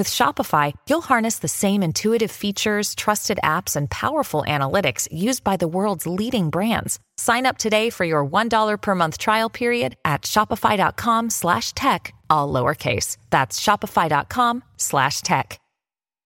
[0.00, 5.58] With Shopify, you'll harness the same intuitive features, trusted apps, and powerful analytics used by
[5.58, 6.98] the world's leading brands.
[7.18, 12.50] Sign up today for your $1 per month trial period at shopify.com slash tech, all
[12.50, 13.18] lowercase.
[13.28, 15.60] That's shopify.com slash tech.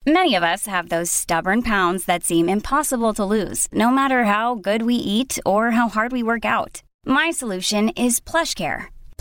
[0.04, 4.56] Many of us have those stubborn pounds that seem impossible to lose, no matter how
[4.56, 6.82] good we eat or how hard we work out.
[7.06, 8.93] My solution is PlushCare.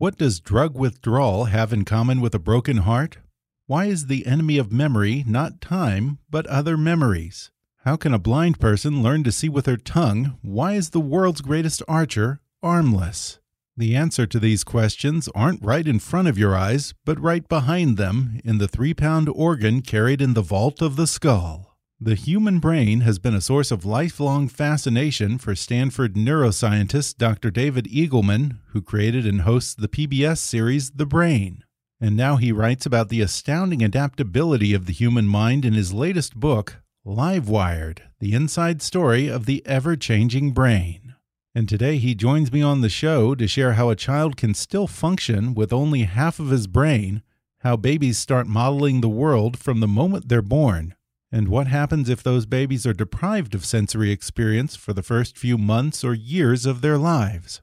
[0.00, 3.18] What does drug withdrawal have in common with a broken heart?
[3.66, 7.50] Why is the enemy of memory not time, but other memories?
[7.84, 10.38] How can a blind person learn to see with her tongue?
[10.40, 13.40] Why is the world's greatest archer armless?
[13.76, 17.98] The answer to these questions aren't right in front of your eyes, but right behind
[17.98, 21.69] them in the three pound organ carried in the vault of the skull.
[22.02, 27.50] The human brain has been a source of lifelong fascination for Stanford neuroscientist Dr.
[27.50, 31.62] David Eagleman, who created and hosts the PBS series The Brain.
[32.00, 36.36] And now he writes about the astounding adaptability of the human mind in his latest
[36.36, 41.16] book, Livewired The Inside Story of the Ever Changing Brain.
[41.54, 44.86] And today he joins me on the show to share how a child can still
[44.86, 47.22] function with only half of his brain,
[47.58, 50.94] how babies start modeling the world from the moment they're born
[51.32, 55.56] and what happens if those babies are deprived of sensory experience for the first few
[55.56, 57.62] months or years of their lives?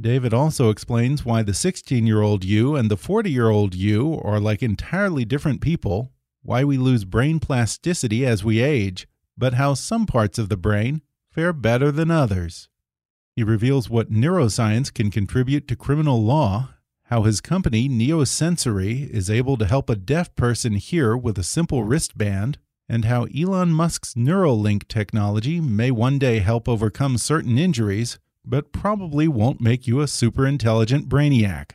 [0.00, 4.20] David also explains why the 16 year old you and the 40 year old you
[4.24, 6.12] are like entirely different people,
[6.42, 9.06] why we lose brain plasticity as we age,
[9.36, 12.68] but how some parts of the brain fare better than others.
[13.36, 16.70] He reveals what neuroscience can contribute to criminal law,
[17.04, 21.84] how his company, Neosensory, is able to help a deaf person hear with a simple
[21.84, 22.58] wristband,
[22.90, 29.28] and how Elon Musk's Neuralink technology may one day help overcome certain injuries, but probably
[29.28, 31.74] won't make you a super intelligent brainiac.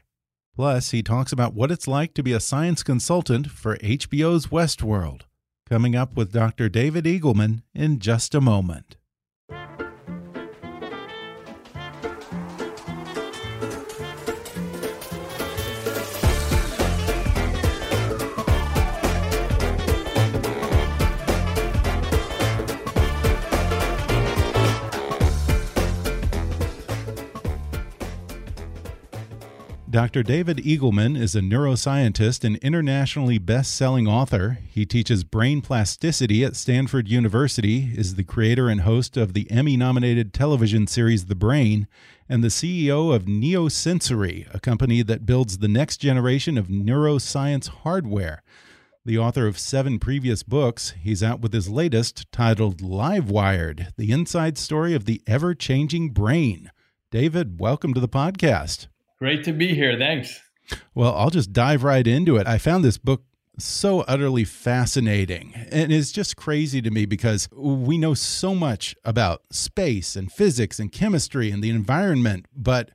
[0.57, 5.21] Plus, he talks about what it's like to be a science consultant for HBO's Westworld.
[5.69, 6.67] Coming up with Dr.
[6.67, 8.97] David Eagleman in just a moment.
[29.95, 30.23] Dr.
[30.23, 34.57] David Eagleman is a neuroscientist and internationally best selling author.
[34.67, 39.77] He teaches brain plasticity at Stanford University, is the creator and host of the Emmy
[39.77, 41.87] nominated television series The Brain,
[42.27, 48.43] and the CEO of Neosensory, a company that builds the next generation of neuroscience hardware.
[49.05, 54.11] The author of seven previous books, he's out with his latest titled Live Wired: The
[54.11, 56.69] Inside Story of the Ever Changing Brain.
[57.11, 58.87] David, welcome to the podcast.
[59.25, 59.97] Great to be here.
[59.97, 60.39] Thanks.
[60.93, 62.45] Well, I'll just dive right into it.
[62.45, 63.23] I found this book
[63.57, 65.51] so utterly fascinating.
[65.71, 70.79] And it's just crazy to me because we know so much about space and physics
[70.79, 72.91] and chemistry and the environment, but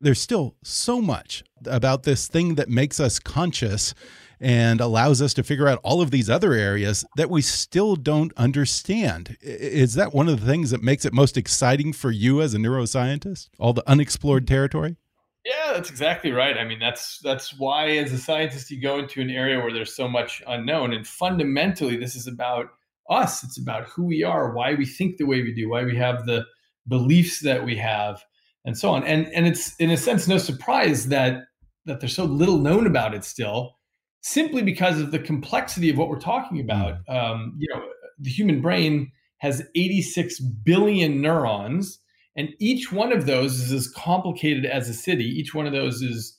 [0.00, 3.92] there's still so much about this thing that makes us conscious
[4.38, 8.32] and allows us to figure out all of these other areas that we still don't
[8.36, 9.36] understand.
[9.40, 12.58] Is that one of the things that makes it most exciting for you as a
[12.58, 13.48] neuroscientist?
[13.58, 14.96] All the unexplored territory?
[15.44, 16.56] Yeah, that's exactly right.
[16.56, 19.96] I mean, that's that's why as a scientist you go into an area where there's
[19.96, 22.66] so much unknown and fundamentally this is about
[23.10, 23.42] us.
[23.42, 26.26] It's about who we are, why we think the way we do, why we have
[26.26, 26.44] the
[26.86, 28.22] beliefs that we have
[28.64, 29.04] and so on.
[29.04, 31.44] And and it's in a sense no surprise that
[31.86, 33.76] that there's so little known about it still
[34.20, 37.04] simply because of the complexity of what we're talking about.
[37.06, 37.14] Mm.
[37.14, 37.82] Um, you know,
[38.20, 41.98] the human brain has 86 billion neurons
[42.36, 45.24] and each one of those is as complicated as a city.
[45.24, 46.36] Each one of those is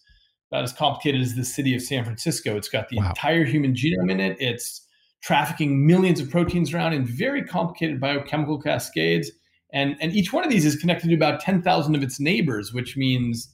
[0.51, 2.56] about as complicated as the city of San Francisco.
[2.57, 3.10] It's got the wow.
[3.10, 4.38] entire human genome in it.
[4.40, 4.86] It's
[5.22, 9.31] trafficking millions of proteins around in very complicated biochemical cascades.
[9.72, 12.98] And, and each one of these is connected to about 10,000 of its neighbors, which
[12.98, 13.54] means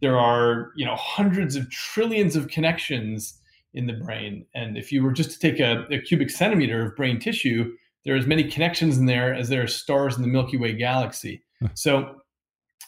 [0.00, 3.40] there are you know hundreds of trillions of connections
[3.74, 4.46] in the brain.
[4.54, 7.72] And if you were just to take a, a cubic centimeter of brain tissue,
[8.04, 10.72] there are as many connections in there as there are stars in the Milky Way
[10.72, 11.42] galaxy.
[11.74, 12.16] so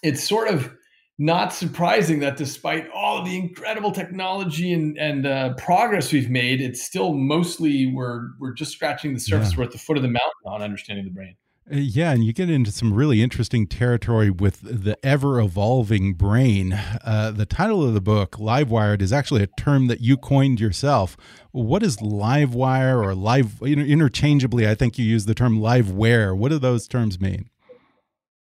[0.02, 0.72] it's sort of
[1.18, 6.60] not surprising that despite all of the incredible technology and, and uh, progress we've made,
[6.60, 9.52] it's still mostly we're we're just scratching the surface.
[9.52, 9.58] Yeah.
[9.58, 11.36] We're at the foot of the mountain on understanding the brain.
[11.72, 16.74] Uh, yeah, and you get into some really interesting territory with the ever evolving brain.
[17.04, 20.60] Uh, the title of the book, Live Wired, is actually a term that you coined
[20.60, 21.16] yourself.
[21.50, 26.36] What is live wire or live, interchangeably, I think you use the term liveware.
[26.36, 27.50] What do those terms mean?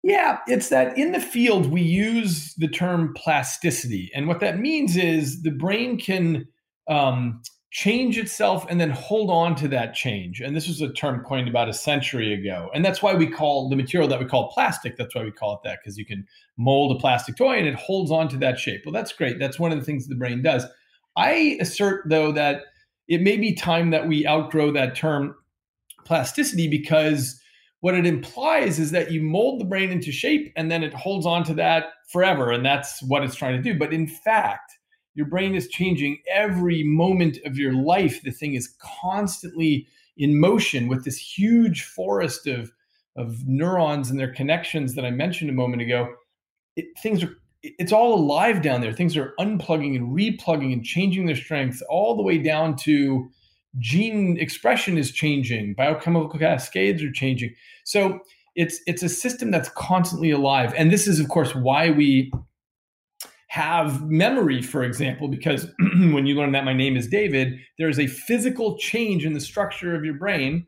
[0.02, 4.10] Yeah, it's that in the field we use the term plasticity.
[4.16, 6.48] And what that means is the brain can
[6.88, 7.42] um,
[7.72, 10.42] change itself and then hold on to that change.
[10.42, 12.70] And this was a term coined about a century ago.
[12.74, 15.56] And that's why we call the material that we call plastic, that's why we call
[15.56, 16.26] it that, because you can
[16.58, 18.84] mold a plastic toy and it holds on to that shape.
[18.86, 19.38] Well, that's great.
[19.38, 20.66] That's one of the things the brain does.
[21.16, 22.64] I assert, though, that
[23.08, 25.36] it may be time that we outgrow that term
[26.06, 27.40] plasticity because
[27.82, 31.26] what it implies is that you mold the brain into shape and then it holds
[31.26, 32.52] on to that forever.
[32.52, 33.78] And that's what it's trying to do.
[33.78, 34.78] But in fact,
[35.16, 38.22] your brain is changing every moment of your life.
[38.22, 39.88] The thing is constantly
[40.18, 42.72] in motion with this huge forest of,
[43.16, 46.14] of neurons and their connections that I mentioned a moment ago.
[46.76, 48.94] It, things are it's all alive down there.
[48.94, 53.30] Things are unplugging and replugging and changing their strength all the way down to
[53.78, 57.54] gene expression is changing, biochemical cascades are changing.
[57.86, 58.20] So
[58.56, 60.74] it's it's a system that's constantly alive.
[60.76, 62.32] And this is of course why we
[63.48, 68.00] have memory, for example, because when you learn that my name is David, there is
[68.00, 70.68] a physical change in the structure of your brain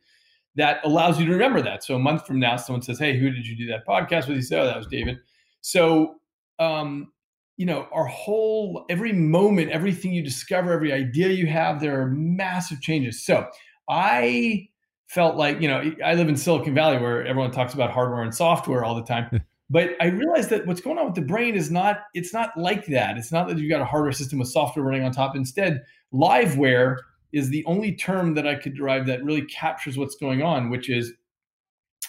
[0.56, 1.83] that allows you to remember that.
[1.83, 4.38] So a month from now, someone says, Hey, who did you do that podcast with?
[4.38, 5.19] You say, Oh, that was David.
[5.62, 6.15] So,
[6.59, 7.12] um,
[7.61, 12.07] you know, our whole, every moment, everything you discover, every idea you have, there are
[12.07, 13.23] massive changes.
[13.23, 13.47] So
[13.87, 14.67] I
[15.05, 18.33] felt like, you know, I live in Silicon Valley where everyone talks about hardware and
[18.33, 19.41] software all the time.
[19.69, 22.87] But I realized that what's going on with the brain is not it's not like
[22.87, 23.17] that.
[23.17, 25.33] It's not that you've got a hardware system with software running on top.
[25.33, 25.81] Instead,
[26.13, 26.97] liveware
[27.31, 30.89] is the only term that I could derive that really captures what's going on, which
[30.89, 31.13] is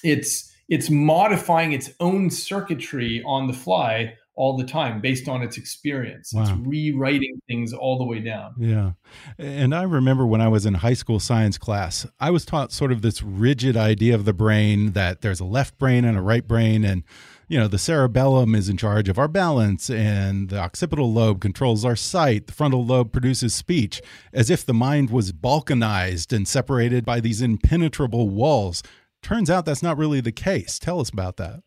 [0.03, 5.57] it's it's modifying its own circuitry on the fly all the time based on its
[5.57, 6.33] experience.
[6.35, 6.43] Wow.
[6.43, 8.55] It's rewriting things all the way down.
[8.59, 8.93] Yeah.
[9.39, 12.91] And I remember when I was in high school science class, I was taught sort
[12.91, 16.45] of this rigid idea of the brain that there's a left brain and a right
[16.45, 17.05] brain and
[17.47, 21.85] you know, the cerebellum is in charge of our balance, and the occipital lobe controls
[21.85, 22.47] our sight.
[22.47, 24.01] The frontal lobe produces speech,
[24.33, 28.83] as if the mind was balkanized and separated by these impenetrable walls.
[29.23, 30.79] Turns out that's not really the case.
[30.79, 31.63] Tell us about that.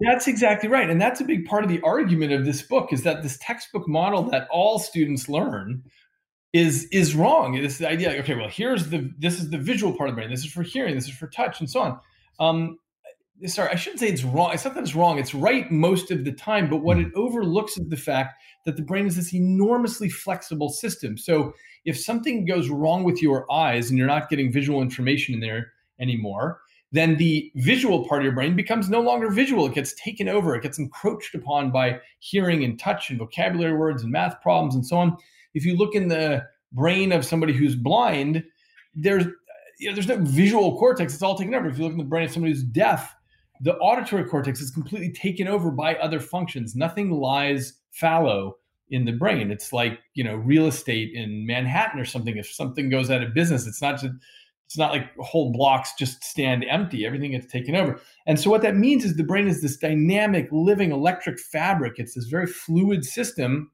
[0.00, 0.90] That's exactly right.
[0.90, 3.88] And that's a big part of the argument of this book is that this textbook
[3.88, 5.82] model that all students learn
[6.52, 7.60] is is wrong.
[7.60, 10.30] This idea, like, okay, well, here's the this is the visual part of the brain.
[10.30, 10.94] This is for hearing.
[10.94, 12.00] This is for touch, and so on.
[12.38, 12.78] Um,
[13.46, 14.52] sorry, I shouldn't say it's wrong.
[14.52, 15.18] It's not that it's wrong.
[15.18, 16.68] It's right most of the time.
[16.68, 21.16] But what it overlooks is the fact that the brain is this enormously flexible system.
[21.16, 21.54] So
[21.84, 25.72] if something goes wrong with your eyes and you're not getting visual information in there
[26.00, 26.60] anymore,
[26.92, 29.66] then the visual part of your brain becomes no longer visual.
[29.66, 30.54] It gets taken over.
[30.54, 34.86] It gets encroached upon by hearing and touch and vocabulary words and math problems and
[34.86, 35.16] so on.
[35.54, 38.44] If you look in the brain of somebody who's blind,
[38.94, 39.26] there's
[39.78, 41.12] you know, there's no visual cortex.
[41.12, 41.68] It's all taken over.
[41.68, 43.14] If you look in the brain of somebody who's deaf,
[43.60, 46.74] the auditory cortex is completely taken over by other functions.
[46.74, 48.56] Nothing lies fallow
[48.90, 49.50] in the brain.
[49.50, 52.36] It's like, you know, real estate in Manhattan or something.
[52.36, 54.14] If something goes out of business, it's not just
[54.66, 57.06] it's not like whole blocks just stand empty.
[57.06, 58.00] Everything gets taken over.
[58.26, 61.94] And so what that means is the brain is this dynamic, living electric fabric.
[61.96, 63.70] It's this very fluid system.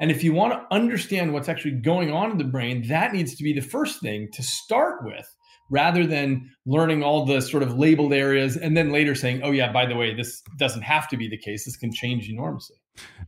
[0.00, 3.34] And if you want to understand what's actually going on in the brain, that needs
[3.36, 5.26] to be the first thing to start with
[5.70, 9.70] rather than learning all the sort of labeled areas and then later saying, oh, yeah,
[9.70, 11.66] by the way, this doesn't have to be the case.
[11.66, 12.76] This can change enormously.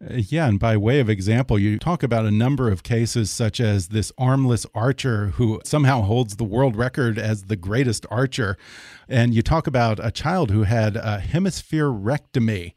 [0.01, 3.61] Uh, yeah, and by way of example, you talk about a number of cases, such
[3.61, 8.57] as this armless archer who somehow holds the world record as the greatest archer.
[9.09, 12.73] And you talk about a child who had a hemispherectomy,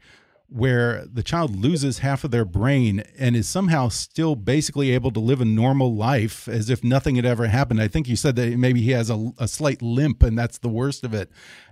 [0.50, 5.20] where the child loses half of their brain and is somehow still basically able to
[5.20, 7.82] live a normal life as if nothing had ever happened.
[7.82, 10.68] I think you said that maybe he has a, a slight limp and that's the
[10.68, 11.30] worst of it.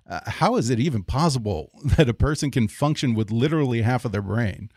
[0.09, 4.13] Uh, how is it even possible that a person can function with literally half of
[4.13, 4.71] their brain?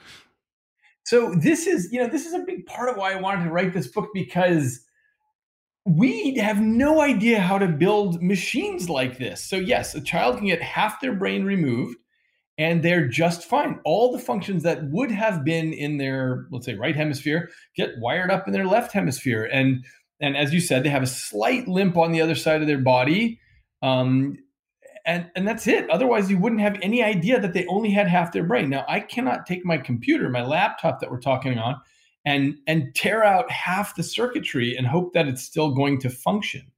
[1.10, 3.50] So this is, you know, this is a big part of why I wanted to
[3.50, 4.80] write this book because
[5.84, 9.44] we have no idea how to build machines like this.
[9.44, 11.98] So, yes, a child can get half their brain removed
[12.60, 13.80] and they're just fine.
[13.86, 18.30] All the functions that would have been in their, let's say, right hemisphere get wired
[18.30, 19.50] up in their left hemisphere.
[19.52, 19.84] And
[20.20, 22.78] and as you said, they have a slight limp on the other side of their
[22.78, 23.40] body.
[23.82, 24.38] Um,
[25.06, 25.90] and, and that's it.
[25.90, 28.70] Otherwise, you wouldn't have any idea that they only had half their brain.
[28.70, 31.80] Now, I cannot take my computer, my laptop that we're talking on,
[32.26, 36.72] and and tear out half the circuitry and hope that it's still going to function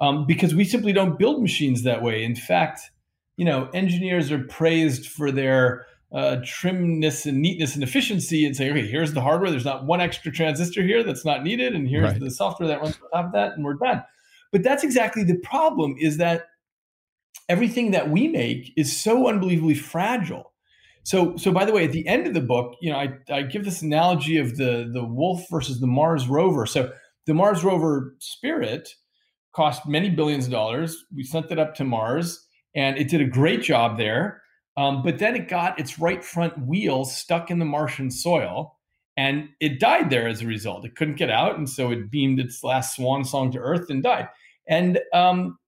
[0.00, 2.90] um, because we simply don't build machines that way in fact
[3.36, 8.70] you know engineers are praised for their uh, trimness and neatness and efficiency and say
[8.70, 12.10] okay here's the hardware there's not one extra transistor here that's not needed and here's
[12.10, 12.20] right.
[12.20, 14.02] the software that runs on top of that and we're done
[14.50, 16.48] but that's exactly the problem is that
[17.48, 20.52] everything that we make is so unbelievably fragile
[21.04, 23.42] so, so by the way, at the end of the book, you know, I, I
[23.42, 26.66] give this analogy of the the wolf versus the Mars rover.
[26.66, 26.92] So,
[27.26, 28.88] the Mars rover Spirit
[29.54, 31.04] cost many billions of dollars.
[31.14, 34.42] We sent it up to Mars, and it did a great job there.
[34.76, 38.78] Um, but then it got its right front wheel stuck in the Martian soil,
[39.16, 40.84] and it died there as a result.
[40.84, 44.02] It couldn't get out, and so it beamed its last swan song to Earth and
[44.02, 44.28] died.
[44.68, 45.58] And um,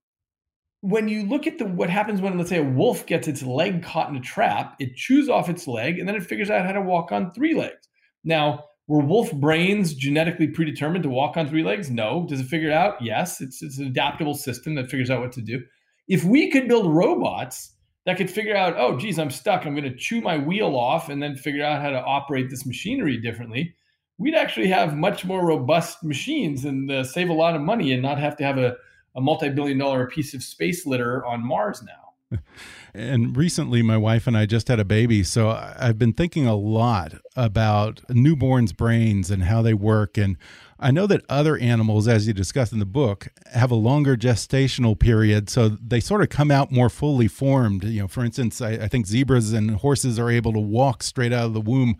[0.85, 3.81] when you look at the what happens when let's say a wolf gets its leg
[3.81, 6.73] caught in a trap, it chews off its leg and then it figures out how
[6.73, 7.89] to walk on three legs.
[8.23, 11.89] Now, were wolf brains genetically predetermined to walk on three legs?
[11.89, 12.27] No.
[12.29, 13.01] Does it figure it out?
[13.01, 13.41] Yes.
[13.41, 15.59] It's, it's an adaptable system that figures out what to do.
[16.07, 17.73] If we could build robots
[18.05, 19.65] that could figure out, oh, geez, I'm stuck.
[19.65, 22.67] I'm going to chew my wheel off and then figure out how to operate this
[22.67, 23.73] machinery differently.
[24.19, 28.03] We'd actually have much more robust machines and uh, save a lot of money and
[28.03, 28.75] not have to have a
[29.15, 32.39] a multi-billion dollar piece of space litter on Mars now.
[32.97, 35.21] And recently, my wife and I just had a baby.
[35.21, 40.17] So I've been thinking a lot about newborns' brains and how they work.
[40.17, 40.37] And
[40.79, 44.97] I know that other animals, as you discuss in the book, have a longer gestational
[44.97, 45.49] period.
[45.49, 47.83] So they sort of come out more fully formed.
[47.83, 51.33] You know, for instance, I, I think zebras and horses are able to walk straight
[51.33, 51.97] out of the womb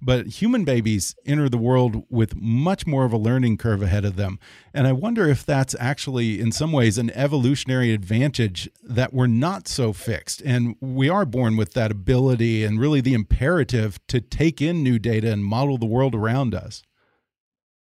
[0.00, 4.16] but human babies enter the world with much more of a learning curve ahead of
[4.16, 4.38] them.
[4.72, 9.66] And I wonder if that's actually, in some ways, an evolutionary advantage that we're not
[9.68, 10.42] so fixed.
[10.42, 14.98] And we are born with that ability and really the imperative to take in new
[14.98, 16.82] data and model the world around us.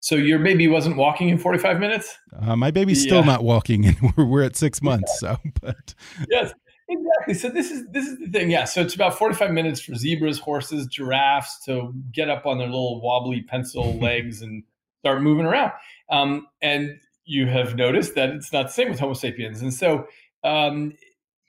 [0.04, 2.18] So your baby wasn't walking in 45 minutes?
[2.38, 3.10] Uh, my baby's yeah.
[3.10, 5.18] still not walking, and we're, we're at six months.
[5.20, 5.96] So, but
[6.30, 6.54] yes,
[6.90, 7.34] Exactly.
[7.34, 8.52] So this is this is the thing.
[8.52, 8.66] Yeah.
[8.66, 13.02] So it's about 45 minutes for zebras, horses, giraffes to get up on their little
[13.02, 14.64] wobbly pencil legs and
[15.00, 15.72] start moving around.
[16.10, 19.62] Um, and you have noticed that it's not the same with Homo sapiens.
[19.62, 20.08] And so
[20.44, 20.94] um,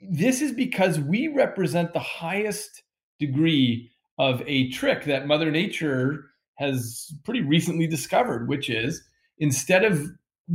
[0.00, 2.82] this is because we represent the highest
[3.18, 6.26] degree of a trick that Mother Nature
[6.56, 9.02] has pretty recently discovered, which is
[9.38, 10.08] instead of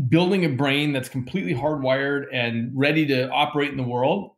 [0.08, 4.32] building a brain that's completely hardwired and ready to operate in the world,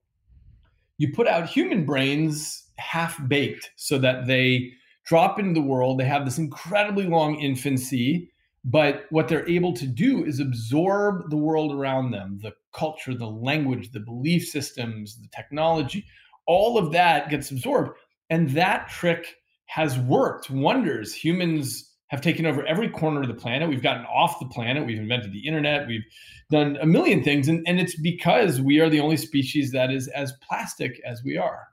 [1.01, 4.71] you put out human brains half baked so that they
[5.03, 5.99] drop into the world.
[5.99, 8.31] They have this incredibly long infancy,
[8.63, 13.25] but what they're able to do is absorb the world around them the culture, the
[13.25, 16.05] language, the belief systems, the technology.
[16.45, 17.97] All of that gets absorbed.
[18.29, 21.15] And that trick has worked wonders.
[21.15, 23.69] Humans have taken over every corner of the planet.
[23.69, 24.85] We've gotten off the planet.
[24.85, 25.87] We've invented the internet.
[25.87, 26.03] We've
[26.51, 27.47] done a million things.
[27.47, 31.37] And, and it's because we are the only species that is as plastic as we
[31.37, 31.67] are.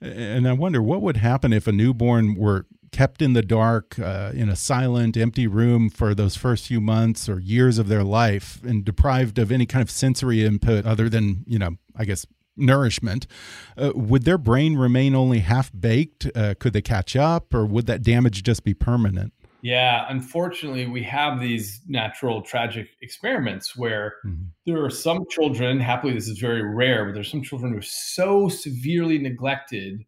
[0.00, 4.32] And I wonder what would happen if a newborn were kept in the dark uh,
[4.34, 8.60] in a silent, empty room for those first few months or years of their life
[8.64, 13.28] and deprived of any kind of sensory input other than, you know, I guess nourishment.
[13.76, 16.28] Uh, would their brain remain only half baked?
[16.34, 19.32] Uh, could they catch up or would that damage just be permanent?
[19.60, 24.44] Yeah, unfortunately, we have these natural tragic experiments where mm-hmm.
[24.66, 27.82] there are some children, happily, this is very rare, but there's some children who are
[27.82, 30.04] so severely neglected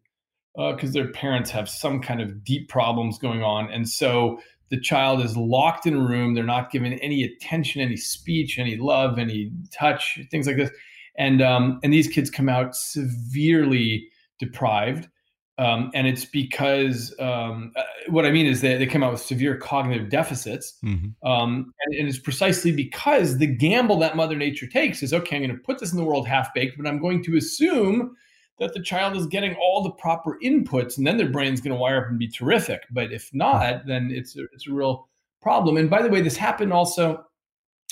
[0.55, 3.69] because uh, their parents have some kind of deep problems going on.
[3.71, 4.39] And so
[4.69, 6.33] the child is locked in a room.
[6.33, 10.71] They're not given any attention, any speech, any love, any touch, things like this.
[11.17, 14.07] And, um, and these kids come out severely
[14.39, 15.09] deprived.
[15.61, 19.21] Um, and it's because um, uh, what I mean is that they come out with
[19.21, 20.79] severe cognitive deficits.
[20.83, 21.27] Mm-hmm.
[21.27, 25.43] Um, and, and, it's precisely because the gamble that Mother Nature takes is okay, I'm
[25.43, 28.15] going to put this in the world half baked, but I'm going to assume
[28.57, 31.79] that the child is getting all the proper inputs, and then their brain's going to
[31.79, 32.81] wire up and be terrific.
[32.89, 35.09] But if not, then it's a, it's a real
[35.43, 35.77] problem.
[35.77, 37.23] And by the way, this happened also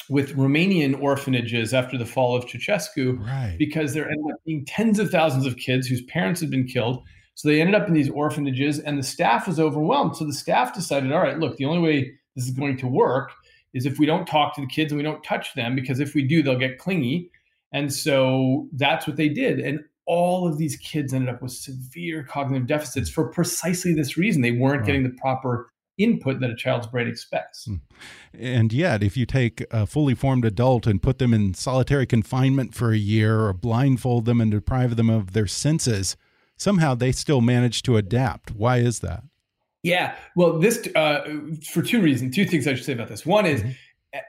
[0.10, 3.56] with Romanian orphanages after the fall of Ceausescu, right.
[3.60, 7.04] because there ended up being tens of thousands of kids whose parents had been killed
[7.40, 10.18] so they ended up in these orphanages, and the staff was overwhelmed.
[10.18, 13.32] So the staff decided, all right, look, the only way this is going to work
[13.74, 16.14] is if we don't talk to the kids and we don't touch them, because if
[16.14, 17.32] we do, they'll get clingy.
[17.72, 19.62] And so that's what they did.
[19.62, 24.42] And all of these kids ended up with severe cognitive deficits for precisely this reason.
[24.42, 27.64] They weren't getting the proper input that a child's brain expects.
[27.64, 27.76] Hmm.
[28.38, 32.76] And yet, if you take a fully formed adult and put them in solitary confinement
[32.76, 36.18] for a year or blindfold them and deprive them of their senses,
[36.60, 38.52] somehow they still manage to adapt.
[38.52, 39.24] Why is that?
[39.82, 41.22] Yeah, well, this uh,
[41.72, 42.36] for two reasons.
[42.36, 43.26] Two things I should say about this.
[43.26, 43.62] One is.
[43.62, 43.76] Mm -hmm.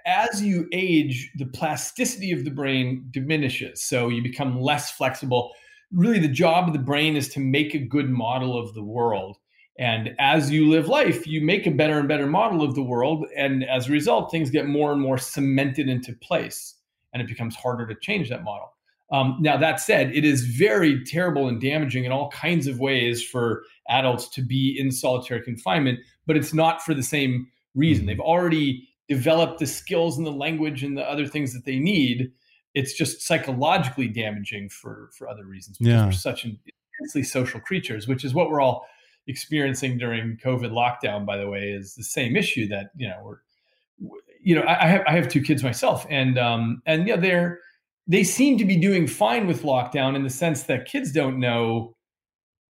[0.05, 3.89] As you age, the plasticity of the brain diminishes.
[3.89, 5.43] So you become less flexible.
[5.91, 9.39] Really, the job of the brain is to make a good model of the world.
[9.79, 13.27] And as you live life, you make a better and better model of the world.
[13.37, 16.77] And as a result, things get more and more cemented into place.
[17.13, 18.69] And it becomes harder to change that model.
[19.13, 23.23] Um, now, that said, it is very terrible and damaging in all kinds of ways
[23.25, 28.07] for adults to be in solitary confinement, but it's not for the same reason.
[28.07, 32.31] They've already developed the skills and the language and the other things that they need.
[32.75, 36.05] It's just psychologically damaging for for other reasons because yeah.
[36.05, 38.87] we're such intensely social creatures, which is what we're all
[39.27, 43.39] experiencing during COVID lockdown, by the way, is the same issue that you know we're,
[44.41, 47.59] you know, I, I have I have two kids myself, and um, and yeah, they're
[48.07, 51.95] they seem to be doing fine with lockdown in the sense that kids don't know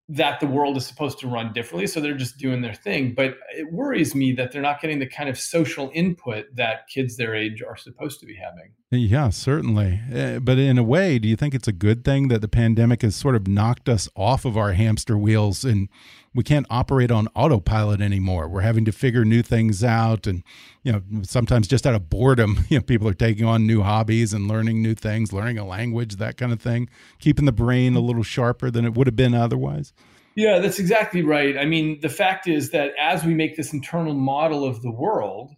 [0.08, 1.86] that the world is supposed to run differently.
[1.86, 3.14] So they're just doing their thing.
[3.14, 7.16] But it worries me that they're not getting the kind of social input that kids
[7.16, 8.72] their age are supposed to be having.
[8.90, 10.00] Yeah, certainly.
[10.14, 13.02] Uh, but in a way, do you think it's a good thing that the pandemic
[13.02, 15.90] has sort of knocked us off of our hamster wheels and
[16.34, 18.48] we can't operate on autopilot anymore?
[18.48, 20.26] We're having to figure new things out.
[20.26, 20.42] And,
[20.84, 24.32] you know, sometimes just out of boredom, you know, people are taking on new hobbies
[24.32, 28.00] and learning new things, learning a language, that kind of thing, keeping the brain a
[28.00, 29.92] little sharper than it would have been otherwise.
[30.34, 31.58] Yeah, that's exactly right.
[31.58, 35.54] I mean, the fact is that as we make this internal model of the world,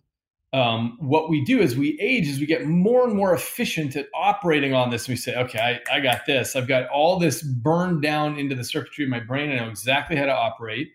[0.52, 4.06] um, what we do as we age is we get more and more efficient at
[4.14, 5.08] operating on this.
[5.08, 6.56] We say, okay, I, I got this.
[6.56, 9.50] I've got all this burned down into the circuitry of my brain.
[9.50, 10.90] I know exactly how to operate.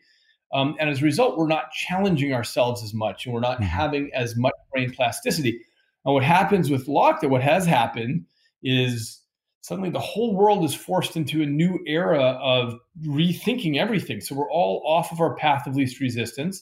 [0.53, 3.63] Um, and as a result, we're not challenging ourselves as much and we're not mm-hmm.
[3.63, 5.61] having as much brain plasticity.
[6.03, 8.25] And what happens with lockdown, what has happened
[8.61, 9.21] is
[9.61, 14.21] suddenly the whole world is forced into a new era of rethinking everything.
[14.21, 16.61] So we're all off of our path of least resistance.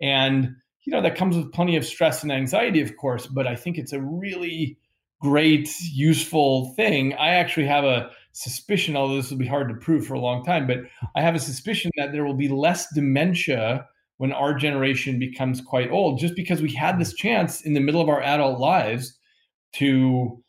[0.00, 0.54] And,
[0.88, 3.76] you know, that comes with plenty of stress and anxiety, of course, but I think
[3.76, 4.78] it's a really
[5.20, 7.12] great, useful thing.
[7.12, 10.46] I actually have a suspicion, although this will be hard to prove for a long
[10.46, 10.78] time, but
[11.14, 15.90] I have a suspicion that there will be less dementia when our generation becomes quite
[15.90, 19.18] old, just because we had this chance in the middle of our adult lives
[19.74, 20.42] to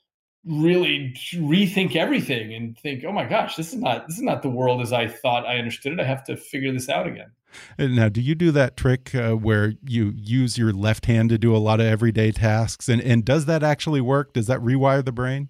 [0.45, 4.49] really rethink everything and think, oh my gosh, this is not this is not the
[4.49, 5.99] world as I thought I understood it.
[5.99, 7.29] I have to figure this out again.
[7.77, 11.55] Now, do you do that trick uh, where you use your left hand to do
[11.55, 14.33] a lot of everyday tasks, and and does that actually work?
[14.33, 15.49] Does that rewire the brain?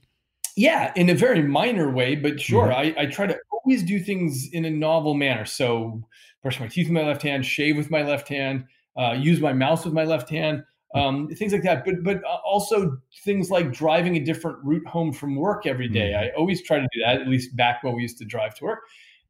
[0.55, 2.67] Yeah, in a very minor way, but sure.
[2.67, 2.97] Mm -hmm.
[2.97, 5.45] I, I try to always do things in a novel manner.
[5.45, 6.01] So,
[6.41, 9.53] brush my teeth with my left hand, shave with my left hand, uh, use my
[9.53, 10.63] mouse with my left hand
[10.95, 11.85] um, things like that.
[11.85, 16.11] But but uh, also things like driving a different route home from work every day.
[16.11, 16.35] Mm-hmm.
[16.35, 17.21] I always try to do that.
[17.21, 18.79] At least back when we used to drive to work,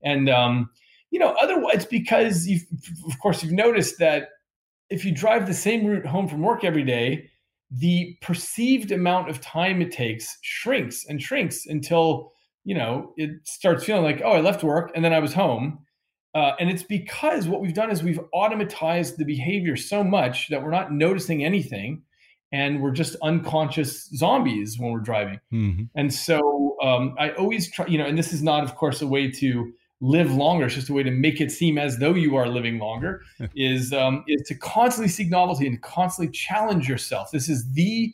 [0.03, 0.69] and um,
[1.12, 2.60] you know, otherwise because you
[3.08, 4.30] of course you've noticed that
[4.89, 7.30] if you drive the same route home from work every day,
[7.72, 12.32] the perceived amount of time it takes shrinks and shrinks until
[12.63, 15.86] you know it starts feeling like oh I left work and then I was home
[16.36, 20.62] uh, and it's because what we've done is we've automatized the behavior so much that
[20.62, 22.04] we're not noticing anything
[22.52, 25.39] and we're just unconscious zombies when we're driving.
[25.52, 25.84] Mm-hmm.
[25.95, 29.08] And so um, I always try, you know, and this is not, of course, a
[29.08, 30.66] way to live longer.
[30.66, 33.22] It's just a way to make it seem as though you are living longer.
[33.56, 37.32] is um, is to constantly seek novelty and constantly challenge yourself.
[37.32, 38.14] This is the,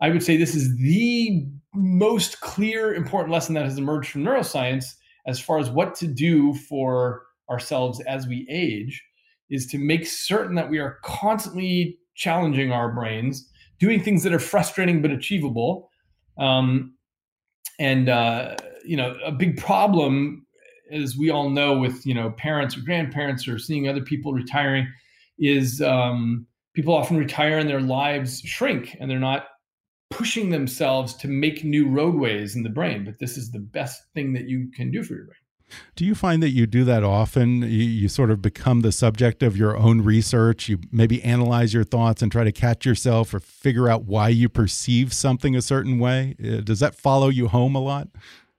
[0.00, 4.94] I would say, this is the most clear, important lesson that has emerged from neuroscience
[5.26, 9.02] as far as what to do for ourselves as we age
[9.50, 14.38] is to make certain that we are constantly challenging our brains, doing things that are
[14.38, 15.90] frustrating but achievable.
[16.38, 16.94] Um,
[17.78, 20.46] and uh, you know, a big problem,
[20.90, 24.88] as we all know, with you know parents or grandparents or seeing other people retiring,
[25.38, 29.46] is um, people often retire and their lives shrink, and they're not
[30.10, 33.04] pushing themselves to make new roadways in the brain.
[33.04, 35.36] But this is the best thing that you can do for your brain.
[35.94, 37.62] Do you find that you do that often?
[37.62, 40.68] You, you, sort of become the subject of your own research.
[40.68, 44.48] You maybe analyze your thoughts and try to catch yourself or figure out why you
[44.48, 46.34] perceive something a certain way.
[46.42, 48.08] Uh, does that follow you home a lot?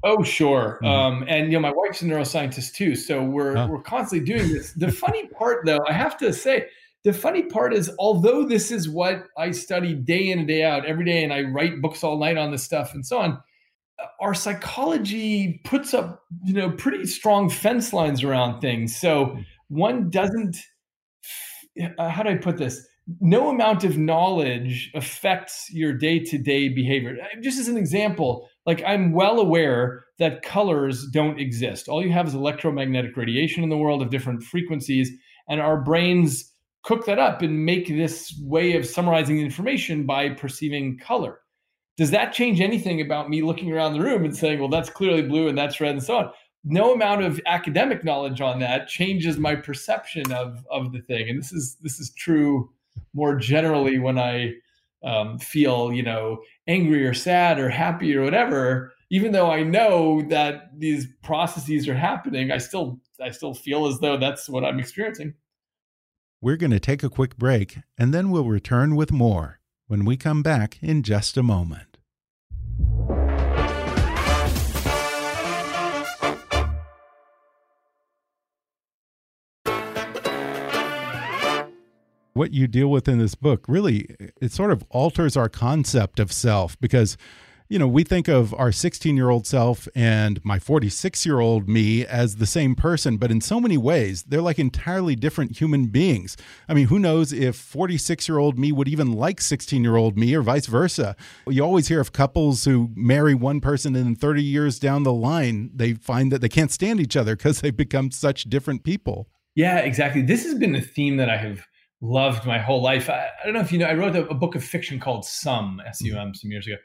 [0.04, 0.80] Oh, sure.
[0.82, 1.08] Mm -hmm.
[1.08, 4.74] um, and you know, my wife's a neuroscientist too, so we're we're constantly doing this.
[4.74, 6.68] The funny part, though, I have to say,
[7.04, 10.86] the funny part is, although this is what I study day in and day out
[10.86, 13.42] every day, and I write books all night on this stuff and so on,
[14.20, 18.96] our psychology puts up, you know, pretty strong fence lines around things.
[18.96, 19.38] So
[19.70, 20.58] one doesn't,
[21.98, 22.88] uh, how do I put this?
[23.20, 27.18] No amount of knowledge affects your day to day behavior.
[27.42, 31.88] Just as an example, like I'm well aware that colors don't exist.
[31.88, 35.12] All you have is electromagnetic radiation in the world of different frequencies,
[35.50, 36.52] and our brains
[36.84, 41.40] cook that up and make this way of summarizing information by perceiving color.
[41.98, 45.22] Does that change anything about me looking around the room and saying, well, that's clearly
[45.22, 46.32] blue and that's red and so on?
[46.64, 51.30] No amount of academic knowledge on that changes my perception of, of the thing.
[51.30, 52.70] And this is this is true
[53.14, 54.54] more generally when I
[55.04, 58.94] um, feel, you know, angry or sad or happy or whatever.
[59.10, 64.00] Even though I know that these processes are happening, I still I still feel as
[64.00, 65.34] though that's what I'm experiencing.
[66.42, 70.18] We're going to take a quick break and then we'll return with more when we
[70.18, 71.91] come back in just a moment.
[82.34, 86.32] What you deal with in this book really it sort of alters our concept of
[86.32, 87.18] self because
[87.72, 91.70] you know, we think of our 16 year old self and my 46 year old
[91.70, 95.86] me as the same person, but in so many ways, they're like entirely different human
[95.86, 96.36] beings.
[96.68, 100.18] I mean, who knows if 46 year old me would even like 16 year old
[100.18, 101.16] me or vice versa?
[101.48, 105.14] You always hear of couples who marry one person and then 30 years down the
[105.14, 109.30] line, they find that they can't stand each other because they've become such different people.
[109.56, 110.24] Yeah, exactly.
[110.24, 111.66] This has been a theme that I have
[112.02, 113.10] loved my whole life.
[113.10, 115.26] I, I don't know if you know, I wrote a, a book of fiction called
[115.26, 116.76] Sum, S U M, some years ago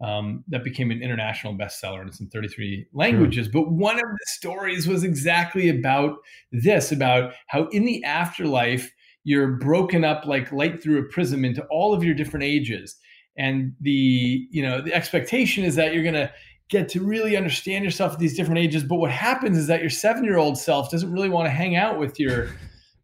[0.00, 3.48] um, that became an international bestseller and it's in 33 languages.
[3.48, 6.18] But one of the stories was exactly about
[6.52, 8.92] this about how in the afterlife,
[9.24, 12.96] you're broken up like light through a prism into all of your different ages.
[13.36, 16.32] And the, you know, the expectation is that you're going to
[16.70, 18.84] get to really understand yourself at these different ages.
[18.84, 21.76] But what happens is that your seven year old self doesn't really want to hang
[21.76, 22.48] out with your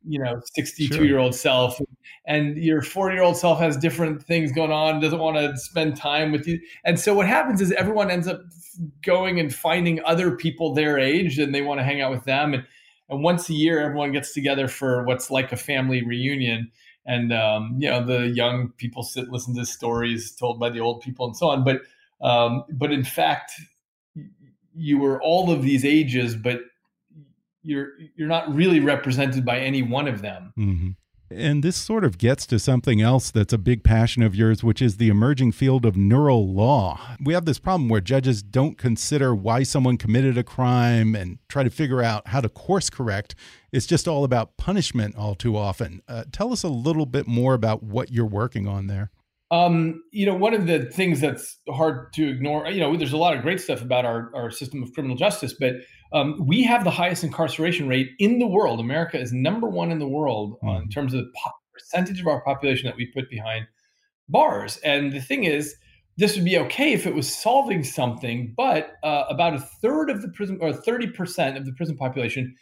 [0.06, 1.04] you know 62 sure.
[1.04, 1.80] year old self
[2.26, 5.96] and your 40 year old self has different things going on doesn't want to spend
[5.96, 6.58] time with you.
[6.84, 8.40] And so what happens is everyone ends up
[9.02, 12.54] going and finding other people their age and they want to hang out with them.
[12.54, 12.64] And
[13.10, 16.70] and once a year everyone gets together for what's like a family reunion.
[17.06, 21.02] And um, you know the young people sit listen to stories told by the old
[21.02, 21.62] people and so on.
[21.62, 21.82] But
[22.22, 23.52] um, but in fact
[24.76, 26.60] you were all of these ages but
[27.64, 30.52] you're you're not really represented by any one of them.
[30.58, 30.90] Mm-hmm.
[31.30, 34.82] And this sort of gets to something else that's a big passion of yours, which
[34.82, 37.00] is the emerging field of neural law.
[37.18, 41.62] We have this problem where judges don't consider why someone committed a crime and try
[41.62, 43.34] to figure out how to course correct.
[43.72, 46.02] It's just all about punishment all too often.
[46.06, 49.10] Uh, tell us a little bit more about what you're working on there.
[49.50, 53.16] Um, you know, one of the things that's hard to ignore, you know, there's a
[53.16, 55.74] lot of great stuff about our, our system of criminal justice, but
[56.14, 58.78] um, we have the highest incarceration rate in the world.
[58.78, 60.82] America is number one in the world mm.
[60.82, 61.32] in terms of the
[61.72, 63.66] percentage of our population that we put behind
[64.28, 64.78] bars.
[64.78, 65.74] And the thing is,
[66.16, 70.22] this would be okay if it was solving something, but uh, about a third of
[70.22, 72.54] the prison or 30% of the prison population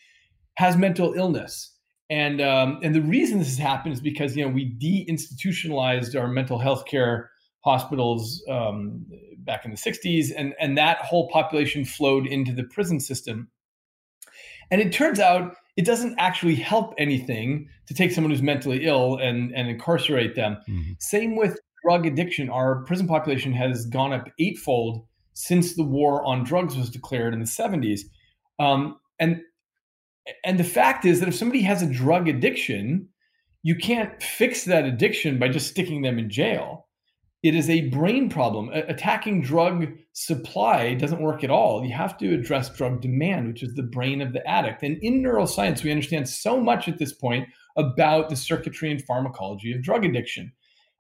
[0.55, 1.77] has mental illness.
[2.09, 6.29] And um, and the reason this has happened is because you know we deinstitutionalized our
[6.29, 7.31] mental health care
[7.62, 9.07] hospitals um,
[9.38, 13.48] back in the 60s, and, and that whole population flowed into the prison system.
[14.70, 19.16] And it turns out it doesn't actually help anything to take someone who's mentally ill
[19.16, 20.59] and, and incarcerate them.
[20.68, 20.92] Mm-hmm.
[20.98, 22.51] Same with drug addiction.
[22.51, 27.40] Our prison population has gone up eightfold since the war on drugs was declared in
[27.40, 28.03] the 70s.
[28.59, 29.40] Um, and
[30.44, 33.09] and the fact is that if somebody has a drug addiction,
[33.62, 36.87] you can't fix that addiction by just sticking them in jail.
[37.42, 38.70] It is a brain problem.
[38.72, 41.85] A- attacking drug supply doesn't work at all.
[41.85, 44.83] You have to address drug demand, which is the brain of the addict.
[44.83, 49.72] And in neuroscience, we understand so much at this point about the circuitry and pharmacology
[49.72, 50.52] of drug addiction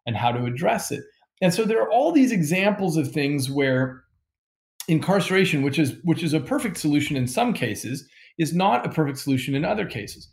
[0.06, 1.04] and how to address it.
[1.40, 4.04] And so there are all these examples of things where
[4.88, 9.18] incarceration, which is which is a perfect solution in some cases, is not a perfect
[9.18, 10.28] solution in other cases.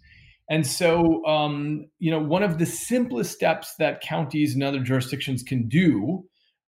[0.49, 5.43] And so, um, you know, one of the simplest steps that counties and other jurisdictions
[5.43, 6.25] can do,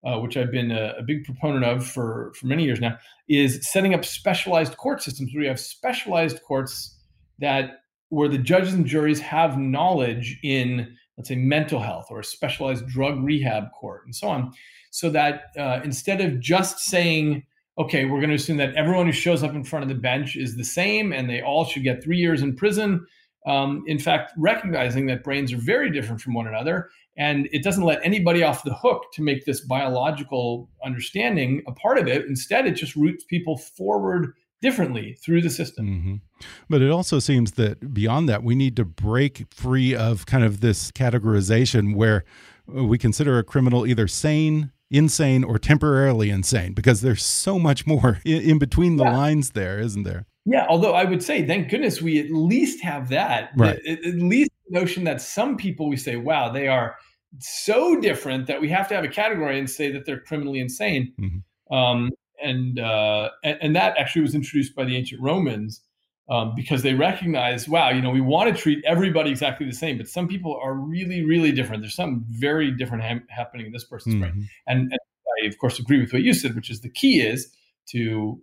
[0.05, 3.61] uh, which I've been a, a, big proponent of for, for many years now, is
[3.71, 5.33] setting up specialized court systems.
[5.33, 6.97] Where you have specialized courts
[7.38, 12.25] that where the judges and juries have knowledge in, let's say, mental health or a
[12.25, 14.53] specialized drug rehab court and so on,
[14.91, 17.45] so that uh, instead of just saying,
[17.79, 20.35] okay, we're going to assume that everyone who shows up in front of the bench
[20.35, 23.07] is the same and they all should get three years in prison
[23.49, 27.83] Um, in fact, recognizing that brains are very different from one another, and it doesn't
[27.83, 32.27] let anybody off the hook to make this biological understanding a part of it.
[32.27, 35.87] Instead, it just routes people forward differently through the system.
[35.87, 36.21] Mm -hmm.
[36.69, 40.61] But it also seems that beyond that, we need to break free of kind of
[40.61, 42.25] this categorization where
[42.67, 48.21] we consider a criminal either sane, insane, or temporarily insane, because there's so much more
[48.25, 49.17] in, between the yeah.
[49.17, 50.27] lines there, isn't there?
[50.51, 53.51] Yeah, although I would say, thank goodness we at least have that.
[53.55, 53.79] Right.
[53.87, 56.97] At, at least the notion that some people we say, wow, they are
[57.39, 61.13] so different that we have to have a category and say that they're criminally insane.
[61.19, 61.77] Mm -hmm.
[61.77, 62.11] um,
[62.43, 65.83] and, uh, and, and that actually was introduced by the ancient Romans
[66.29, 69.97] um, because they recognize, wow, you know, we want to treat everybody exactly the same,
[69.97, 71.83] but some people are really, really different.
[71.83, 74.39] There's something very different ha- happening in this person's mm-hmm.
[74.39, 75.01] brain, and, and
[75.43, 77.51] I of course agree with what you said, which is the key is
[77.91, 78.41] to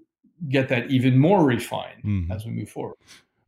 [0.49, 2.31] get that even more refined mm-hmm.
[2.31, 2.97] as we move forward.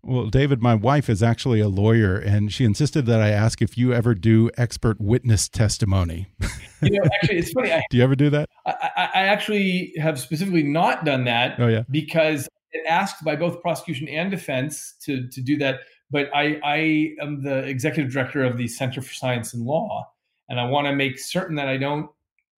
[0.03, 3.77] Well, David, my wife is actually a lawyer, and she insisted that I ask if
[3.77, 6.27] you ever do expert witness testimony.
[6.81, 7.73] you know, actually, it's funny.
[7.73, 8.47] I, do you ever do that?
[8.65, 11.59] I, I, actually have specifically not done that.
[11.59, 11.83] Oh, yeah.
[11.91, 12.47] Because
[12.87, 15.79] asked by both prosecution and defense to to do that.
[16.09, 20.09] But I I am the executive director of the Center for Science and Law,
[20.49, 22.09] and I want to make certain that I don't.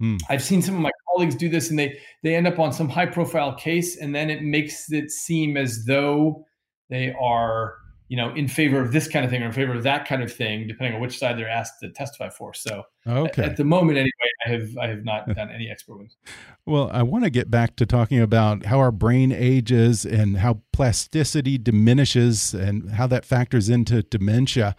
[0.01, 0.19] Mm.
[0.29, 2.89] I've seen some of my colleagues do this, and they they end up on some
[2.89, 6.45] high profile case, and then it makes it seem as though
[6.89, 7.75] they are
[8.09, 10.23] you know, in favor of this kind of thing or in favor of that kind
[10.23, 12.55] of thing, depending on which side they're asked to testify for.
[12.55, 13.43] So, okay.
[13.43, 14.09] at, the moment, anyway,
[14.45, 16.17] I have I have not done any expert ones.
[16.65, 20.61] Well, I want to get back to talking about how our brain ages and how
[20.71, 24.75] plasticity diminishes and how that factors into dementia.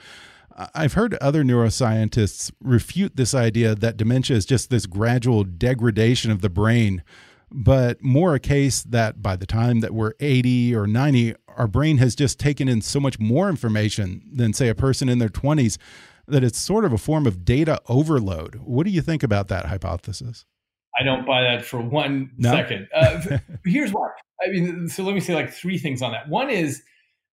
[0.74, 6.40] I've heard other neuroscientists refute this idea that dementia is just this gradual degradation of
[6.40, 7.02] the brain
[7.52, 11.98] but more a case that by the time that we're 80 or 90, our brain
[11.98, 15.76] has just taken in so much more information than, say, a person in their 20s
[16.28, 18.56] that it's sort of a form of data overload.
[18.56, 20.44] What do you think about that hypothesis?
[20.98, 22.52] I don't buy that for one no?
[22.52, 22.88] second.
[22.94, 24.10] Uh, here's why.
[24.42, 26.28] I mean, so let me say like three things on that.
[26.28, 26.82] One is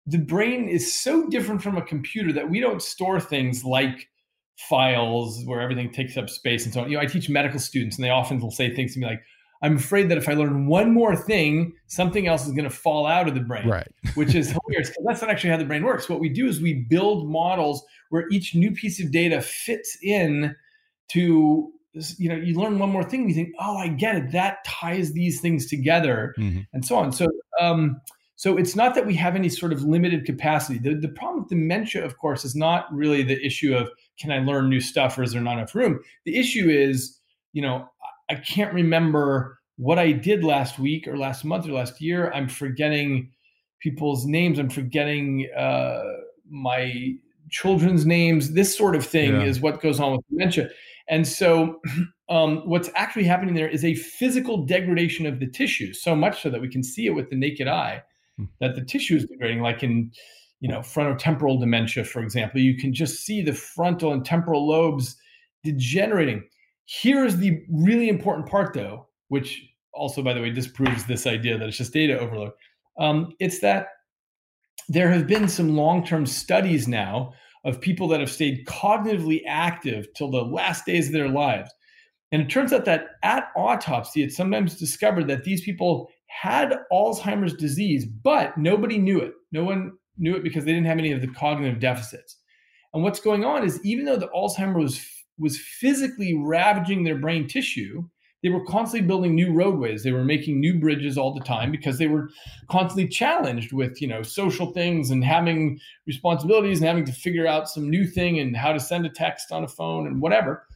[0.06, 4.08] the brain is so different from a computer that we don't store things like
[4.56, 6.90] files where everything takes up space and so on.
[6.90, 9.22] You know, I teach medical students and they often will say things to me like,
[9.62, 13.06] I'm afraid that if I learn one more thing, something else is going to fall
[13.06, 13.88] out of the brain, right.
[14.14, 16.06] which is hilarious because that's not actually how the brain works.
[16.08, 20.54] What we do is we build models where each new piece of data fits in
[21.12, 21.72] to,
[22.18, 24.32] you know, you learn one more thing, you think, oh, I get it.
[24.32, 26.60] That ties these things together mm-hmm.
[26.74, 27.12] and so on.
[27.12, 27.26] So,
[27.58, 28.02] um,
[28.36, 30.78] so it's not that we have any sort of limited capacity.
[30.78, 34.38] The, the problem with dementia, of course, is not really the issue of can I
[34.38, 36.00] learn new stuff or is there not enough room?
[36.24, 37.20] The issue is,
[37.52, 37.88] you know,
[38.28, 42.32] I can't remember what I did last week or last month or last year.
[42.32, 43.30] I'm forgetting
[43.80, 44.58] people's names.
[44.58, 46.02] I'm forgetting uh,
[46.48, 47.14] my
[47.50, 48.52] children's names.
[48.52, 49.42] This sort of thing yeah.
[49.44, 50.70] is what goes on with dementia.
[51.08, 51.80] And so,
[52.30, 56.50] um, what's actually happening there is a physical degradation of the tissue, so much so
[56.50, 58.02] that we can see it with the naked eye.
[58.60, 59.60] That the tissue is degrading.
[59.60, 60.10] Like in,
[60.60, 65.16] you know, frontotemporal dementia, for example, you can just see the frontal and temporal lobes
[65.62, 66.44] degenerating.
[66.86, 71.68] Here's the really important part, though, which also, by the way, disproves this idea that
[71.68, 72.52] it's just data overload.
[72.98, 73.88] Um, it's that
[74.88, 77.32] there have been some long term studies now
[77.64, 81.70] of people that have stayed cognitively active till the last days of their lives.
[82.30, 86.10] And it turns out that at autopsy, it's sometimes discovered that these people
[86.42, 89.32] had Alzheimer's disease, but nobody knew it.
[89.52, 92.36] No one knew it because they didn't have any of the cognitive deficits.
[92.92, 95.04] And what's going on is even though the Alzheimer was
[95.38, 98.04] was physically ravaging their brain tissue.
[98.42, 100.02] They were constantly building new roadways.
[100.02, 102.28] They were making new bridges all the time because they were
[102.70, 107.70] constantly challenged with, you know, social things and having responsibilities and having to figure out
[107.70, 110.66] some new thing and how to send a text on a phone and whatever.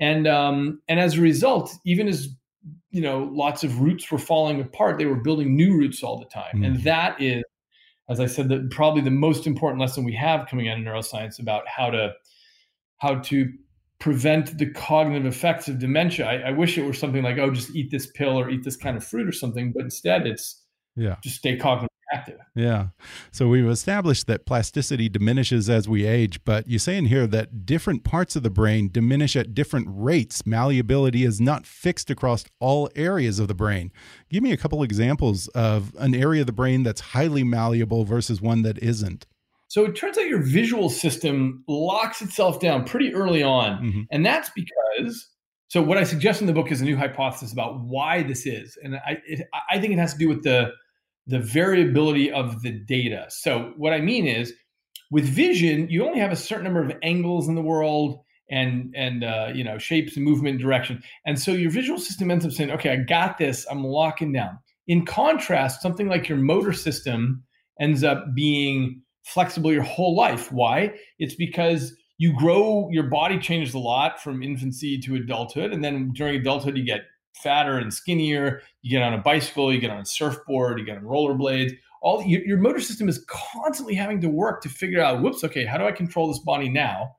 [0.00, 2.28] And um, and as a result, even as
[2.90, 6.26] you know, lots of roots were falling apart, they were building new roots all the
[6.26, 6.56] time.
[6.56, 6.64] Mm-hmm.
[6.64, 7.44] And that is,
[8.08, 11.38] as I said, that probably the most important lesson we have coming out of neuroscience
[11.38, 12.12] about how to
[12.98, 13.52] how to
[14.00, 16.26] prevent the cognitive effects of dementia.
[16.26, 18.76] I, I, wish it were something like, oh, just eat this pill or eat this
[18.76, 20.62] kind of fruit or something, but instead it's
[20.96, 22.38] yeah, just stay cognitively active.
[22.54, 22.88] Yeah.
[23.30, 27.66] So we've established that plasticity diminishes as we age, but you say in here that
[27.66, 30.46] different parts of the brain diminish at different rates.
[30.46, 33.92] Malleability is not fixed across all areas of the brain.
[34.30, 38.40] Give me a couple examples of an area of the brain that's highly malleable versus
[38.40, 39.26] one that isn't.
[39.68, 43.82] So it turns out your visual system locks itself down pretty early on.
[43.82, 44.00] Mm-hmm.
[44.10, 45.28] And that's because,
[45.68, 48.78] so what I suggest in the book is a new hypothesis about why this is.
[48.82, 50.70] And I, it, I think it has to do with the,
[51.28, 53.26] the variability of the data.
[53.28, 54.52] So what I mean is
[55.10, 59.24] With vision, you only have a certain number of angles in the world and and
[59.24, 62.52] uh, you know shapes and movement and direction, and so your visual system ends up
[62.52, 63.66] saying, "Okay, I got this.
[63.70, 67.42] I'm locking down." In contrast, something like your motor system
[67.80, 70.50] ends up being flexible your whole life.
[70.52, 70.92] Why?
[71.18, 75.72] It's because you grow, your body changes a lot from infancy to adulthood.
[75.72, 77.02] And then during adulthood, you get
[77.42, 78.62] fatter and skinnier.
[78.82, 81.72] You get on a bicycle, you get on a surfboard, you get on rollerblades.
[82.00, 85.64] All your, your motor system is constantly having to work to figure out, whoops, okay,
[85.64, 87.16] how do I control this body now?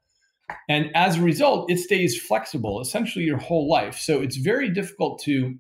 [0.68, 3.98] And as a result, it stays flexible essentially your whole life.
[3.98, 5.56] So it's very difficult to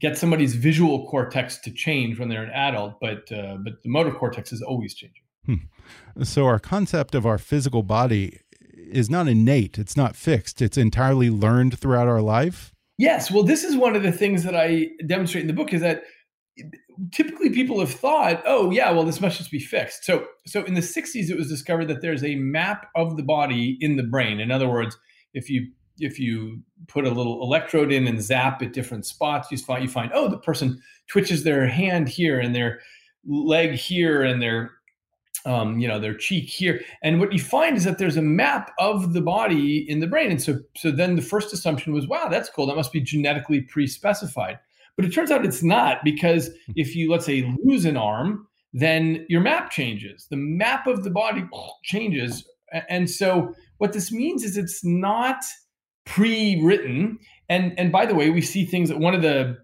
[0.00, 4.10] get somebody's visual cortex to change when they're an adult, but uh, but the motor
[4.10, 5.22] cortex is always changing.
[5.46, 6.22] Hmm.
[6.24, 8.40] So our concept of our physical body
[8.74, 10.60] is not innate; it's not fixed.
[10.60, 12.74] It's entirely learned throughout our life.
[13.02, 13.32] Yes.
[13.32, 16.04] Well, this is one of the things that I demonstrate in the book is that
[17.10, 20.04] typically people have thought, oh yeah, well this must just be fixed.
[20.04, 23.76] So so in the 60s it was discovered that there's a map of the body
[23.80, 24.38] in the brain.
[24.38, 24.96] In other words,
[25.34, 25.66] if you
[25.98, 29.88] if you put a little electrode in and zap at different spots, you find you
[29.88, 32.78] find oh the person twitches their hand here and their
[33.26, 34.70] leg here and their
[35.44, 36.80] um, you know their cheek here.
[37.02, 40.30] And what you find is that there's a map of the body in the brain.
[40.30, 42.66] And so so then the first assumption was wow that's cool.
[42.66, 44.58] That must be genetically pre-specified.
[44.96, 49.26] But it turns out it's not because if you let's say lose an arm then
[49.28, 50.26] your map changes.
[50.30, 51.44] The map of the body
[51.82, 52.48] changes.
[52.88, 55.44] And so what this means is it's not
[56.04, 57.18] pre-written.
[57.48, 59.58] And and by the way, we see things that one of the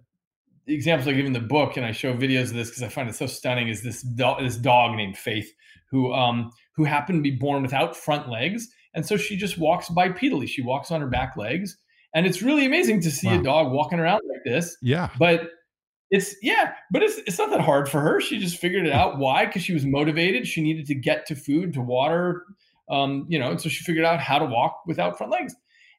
[0.66, 3.08] examples I give in the book, and I show videos of this because I find
[3.08, 5.52] it so stunning, is this dog, this dog named Faith
[5.90, 9.88] who um who happened to be born without front legs, and so she just walks
[9.88, 10.48] bipedally.
[10.48, 11.76] She walks on her back legs,
[12.14, 13.40] and it's really amazing to see wow.
[13.40, 14.76] a dog walking around like this.
[14.82, 15.50] Yeah, but
[16.10, 18.20] it's yeah, but it's it's not that hard for her.
[18.20, 19.18] She just figured it out.
[19.18, 19.46] Why?
[19.46, 20.46] Because she was motivated.
[20.46, 22.44] She needed to get to food, to water,
[22.90, 25.54] um, you know, and so she figured out how to walk without front legs.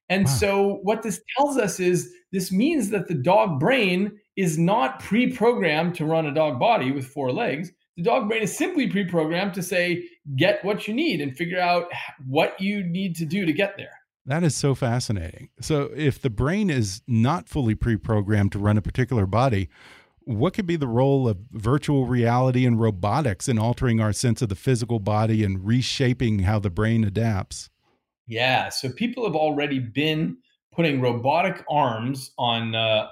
[0.10, 0.32] And wow.
[0.32, 5.32] so, what this tells us is this means that the dog brain is not pre
[5.32, 7.72] programmed to run a dog body with four legs.
[8.00, 10.06] The dog brain is simply pre programmed to say,
[10.38, 11.92] get what you need and figure out
[12.26, 13.92] what you need to do to get there.
[14.26, 15.50] That is so fascinating.
[15.60, 19.68] So, if the brain is not fully pre programmed to run a particular body,
[20.22, 24.48] what could be the role of virtual reality and robotics in altering our sense of
[24.48, 27.70] the physical body and reshaping how the brain adapts?
[28.28, 28.70] Yeah.
[28.70, 30.38] So people have already been
[30.72, 33.10] putting robotic arms on uh,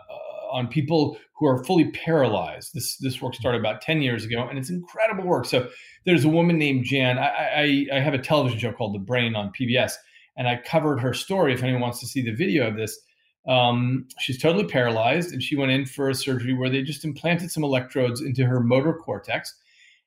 [0.51, 2.73] on people who are fully paralyzed.
[2.73, 5.45] This this work started about ten years ago, and it's incredible work.
[5.45, 5.69] So
[6.05, 7.17] there's a woman named Jan.
[7.17, 9.93] I, I, I have a television show called The Brain on PBS,
[10.37, 11.53] and I covered her story.
[11.53, 12.99] If anyone wants to see the video of this,
[13.47, 17.51] um, she's totally paralyzed, and she went in for a surgery where they just implanted
[17.51, 19.55] some electrodes into her motor cortex,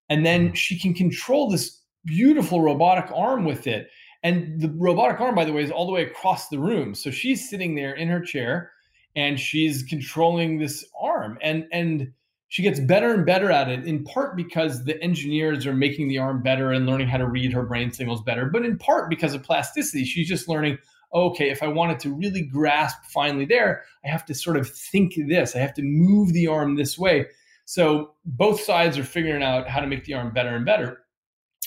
[0.08, 0.54] and then mm.
[0.54, 3.90] she can control this beautiful robotic arm with it
[4.22, 6.94] and the robotic arm, by the way, is all the way across the room.
[6.94, 8.72] So she's sitting there in her chair
[9.16, 11.38] and she's controlling this arm.
[11.42, 12.12] And and
[12.48, 16.18] she gets better and better at it, in part because the engineers are making the
[16.18, 19.34] arm better and learning how to read her brain signals better, but in part because
[19.34, 20.04] of plasticity.
[20.04, 20.78] She's just learning,
[21.14, 25.14] okay, if I wanted to really grasp finally there, I have to sort of think
[25.28, 25.54] this.
[25.54, 27.26] I have to move the arm this way.
[27.66, 31.02] So both sides are figuring out how to make the arm better and better.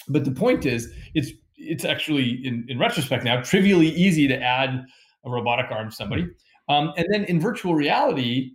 [0.09, 4.83] But the point is, it's it's actually in, in retrospect now trivially easy to add
[5.23, 6.27] a robotic arm to somebody.
[6.69, 8.51] Um, and then in virtual reality,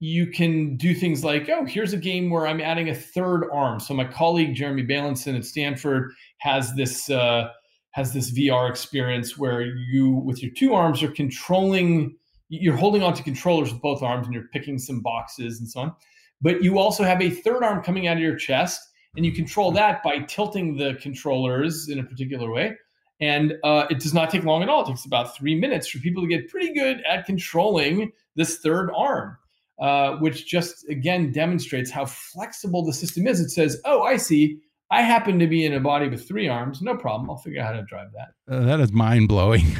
[0.00, 3.78] you can do things like, oh, here's a game where I'm adding a third arm.
[3.78, 7.50] So my colleague Jeremy Bailenson at Stanford has this uh,
[7.92, 12.16] has this VR experience where you, with your two arms, are controlling.
[12.48, 15.94] You're holding onto controllers with both arms, and you're picking some boxes and so on.
[16.40, 18.80] But you also have a third arm coming out of your chest,
[19.16, 22.76] and you control that by tilting the controllers in a particular way.
[23.22, 24.82] And uh, it does not take long at all.
[24.82, 28.90] It takes about three minutes for people to get pretty good at controlling this third
[28.96, 29.38] arm,
[29.80, 33.38] uh, which just again demonstrates how flexible the system is.
[33.38, 34.58] It says, "Oh, I see.
[34.90, 36.82] I happen to be in a body with three arms.
[36.82, 37.30] No problem.
[37.30, 39.76] I'll figure out how to drive that." Uh, that is mind blowing.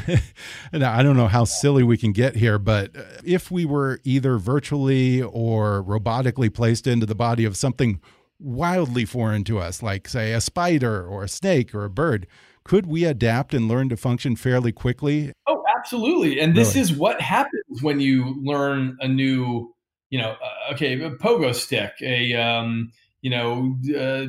[0.71, 3.99] and I don't know how silly we can get here, but uh, if we were
[4.05, 7.99] either virtually or robotically placed into the body of something
[8.39, 12.25] wildly foreign to us, like, say, a spider or a snake or a bird,
[12.63, 15.33] could we adapt and learn to function fairly quickly?
[15.47, 16.39] Oh, absolutely.
[16.39, 16.81] And this really?
[16.81, 19.73] is what happens when you learn a new,
[20.09, 22.91] you know, uh, okay, a pogo stick, a, um,
[23.21, 24.27] you know, uh,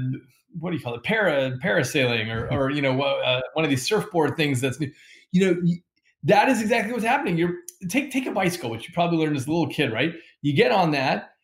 [0.59, 1.03] what do you call it?
[1.03, 4.91] Para parasailing, or, or you know, uh, one of these surfboard things that's new.
[5.33, 5.63] You know,
[6.23, 7.37] that is exactly what's happening.
[7.37, 7.57] You're
[7.89, 10.15] take take a bicycle, which you probably learned as a little kid, right?
[10.43, 11.35] You get on that,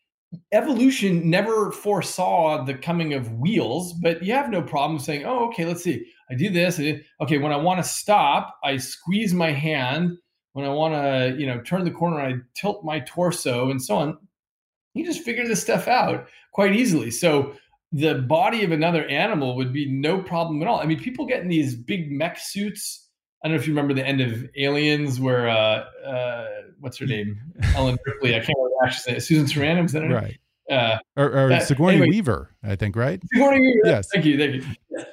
[0.53, 5.65] evolution never foresaw the coming of wheels, but you have no problem saying, oh, okay,
[5.65, 6.07] let's see.
[6.31, 6.79] I do this.
[6.79, 10.17] I okay, when I want to stop, I squeeze my hand.
[10.53, 13.97] When I want to, you know, turn the corner, I tilt my torso and so
[13.97, 14.19] on.
[14.95, 17.11] You just figure this stuff out quite easily.
[17.13, 17.55] So
[17.93, 20.81] the body of another animal would be no problem at all.
[20.81, 23.09] I mean, people get in these big mech suits.
[23.43, 26.47] I don't know if you remember the end of Aliens, where uh, uh,
[26.81, 27.41] what's her name,
[27.75, 28.35] Ellen Ripley.
[28.35, 30.39] I can't remember actually Susan Sarandon was in it, right?
[30.71, 33.21] Uh, or, or uh, Sigourney anyway, Weaver, I think, right?
[33.33, 33.81] Sigourney Weaver.
[33.85, 34.09] Yes.
[34.13, 34.39] Thank you.
[34.39, 34.65] Thank you.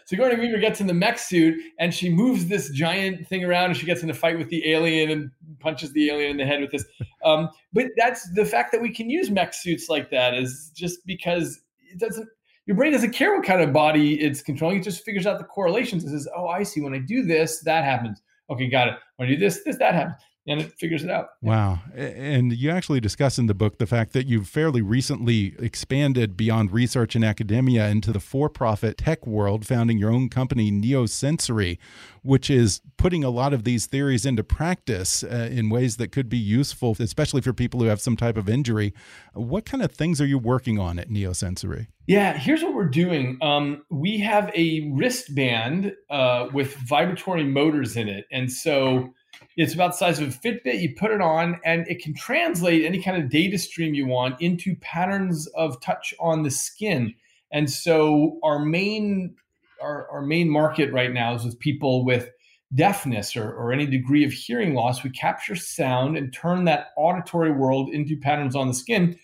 [0.06, 3.78] Sigourney Weaver gets in the mech suit and she moves this giant thing around and
[3.78, 6.62] she gets in a fight with the alien and punches the alien in the head
[6.62, 6.86] with this.
[7.24, 11.06] Um, but that's the fact that we can use mech suits like that is just
[11.06, 11.60] because
[11.92, 12.28] it doesn't
[12.66, 14.80] your brain doesn't care what kind of body it's controlling.
[14.80, 16.04] It just figures out the correlations.
[16.04, 16.82] It says, oh, I see.
[16.82, 18.22] When I do this, that happens.
[18.50, 18.96] Okay, got it.
[19.16, 21.30] When I do this, this, that happens and it figures it out.
[21.42, 21.80] Wow.
[21.94, 26.72] And you actually discuss in the book the fact that you've fairly recently expanded beyond
[26.72, 31.78] research and academia into the for profit tech world, founding your own company, Neosensory,
[32.24, 36.30] which is putting a lot of these theories into practice uh, in ways that could
[36.30, 38.94] be useful, especially for people who have some type of injury.
[39.34, 41.88] What kind of things are you working on at Neosensory?
[42.08, 43.38] Yeah, here's what we're doing.
[43.42, 48.26] Um, we have a wristband uh, with vibratory motors in it.
[48.32, 49.14] And so
[49.58, 50.80] it's about the size of a Fitbit.
[50.80, 54.40] You put it on, and it can translate any kind of data stream you want
[54.40, 57.14] into patterns of touch on the skin.
[57.52, 59.36] And so our main
[59.82, 62.30] our, our main market right now is with people with
[62.74, 65.04] deafness or, or any degree of hearing loss.
[65.04, 69.18] We capture sound and turn that auditory world into patterns on the skin.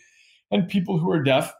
[0.51, 1.53] And people who are deaf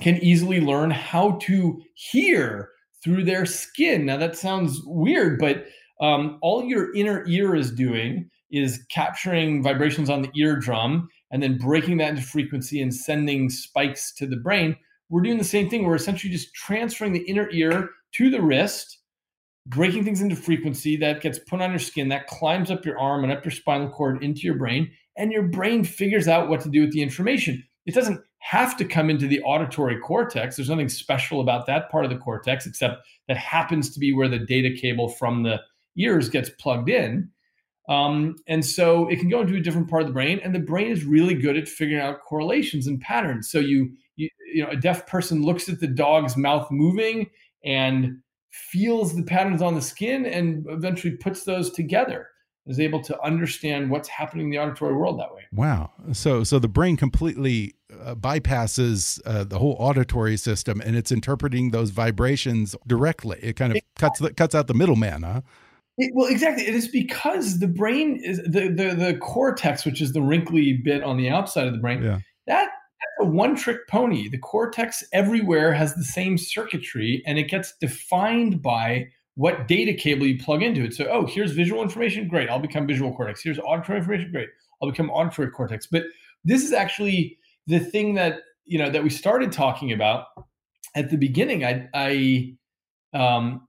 [0.00, 2.70] can easily learn how to hear
[3.02, 4.06] through their skin.
[4.06, 5.66] Now that sounds weird, but
[6.00, 11.58] um, all your inner ear is doing is capturing vibrations on the eardrum and then
[11.58, 14.76] breaking that into frequency and sending spikes to the brain.
[15.08, 15.84] We're doing the same thing.
[15.84, 18.98] We're essentially just transferring the inner ear to the wrist,
[19.66, 23.22] breaking things into frequency that gets put on your skin, that climbs up your arm
[23.22, 26.70] and up your spinal cord into your brain, and your brain figures out what to
[26.70, 27.62] do with the information.
[27.86, 30.56] It doesn't have to come into the auditory cortex.
[30.56, 34.28] There's nothing special about that part of the cortex, except that happens to be where
[34.28, 35.60] the data cable from the
[36.00, 37.30] ears gets plugged in.
[37.88, 40.60] Um, and so it can go into a different part of the brain, and the
[40.60, 43.50] brain is really good at figuring out correlations and patterns.
[43.50, 47.28] So you, you, you know, a deaf person looks at the dog's mouth moving
[47.64, 48.18] and
[48.50, 52.28] feels the patterns on the skin, and eventually puts those together.
[52.66, 55.42] Is able to understand what's happening in the auditory world that way.
[55.50, 55.90] Wow!
[56.12, 57.74] So, so the brain completely
[58.04, 63.38] uh, bypasses uh, the whole auditory system, and it's interpreting those vibrations directly.
[63.42, 65.40] It kind of cuts the, cuts out the middleman, huh?
[66.00, 66.66] It, well, exactly.
[66.66, 71.02] It is because the brain is the, the the cortex, which is the wrinkly bit
[71.02, 72.02] on the outside of the brain.
[72.02, 72.20] Yeah.
[72.46, 72.70] That
[73.00, 74.28] that's a one trick pony.
[74.30, 80.26] The cortex everywhere has the same circuitry, and it gets defined by what data cable
[80.26, 80.94] you plug into it.
[80.94, 82.28] So, oh, here's visual information.
[82.28, 83.42] Great, I'll become visual cortex.
[83.42, 84.32] Here's auditory information.
[84.32, 84.48] Great,
[84.80, 85.86] I'll become auditory cortex.
[85.86, 86.04] But
[86.44, 90.28] this is actually the thing that you know that we started talking about
[90.94, 91.62] at the beginning.
[91.62, 92.54] I, I
[93.12, 93.66] um,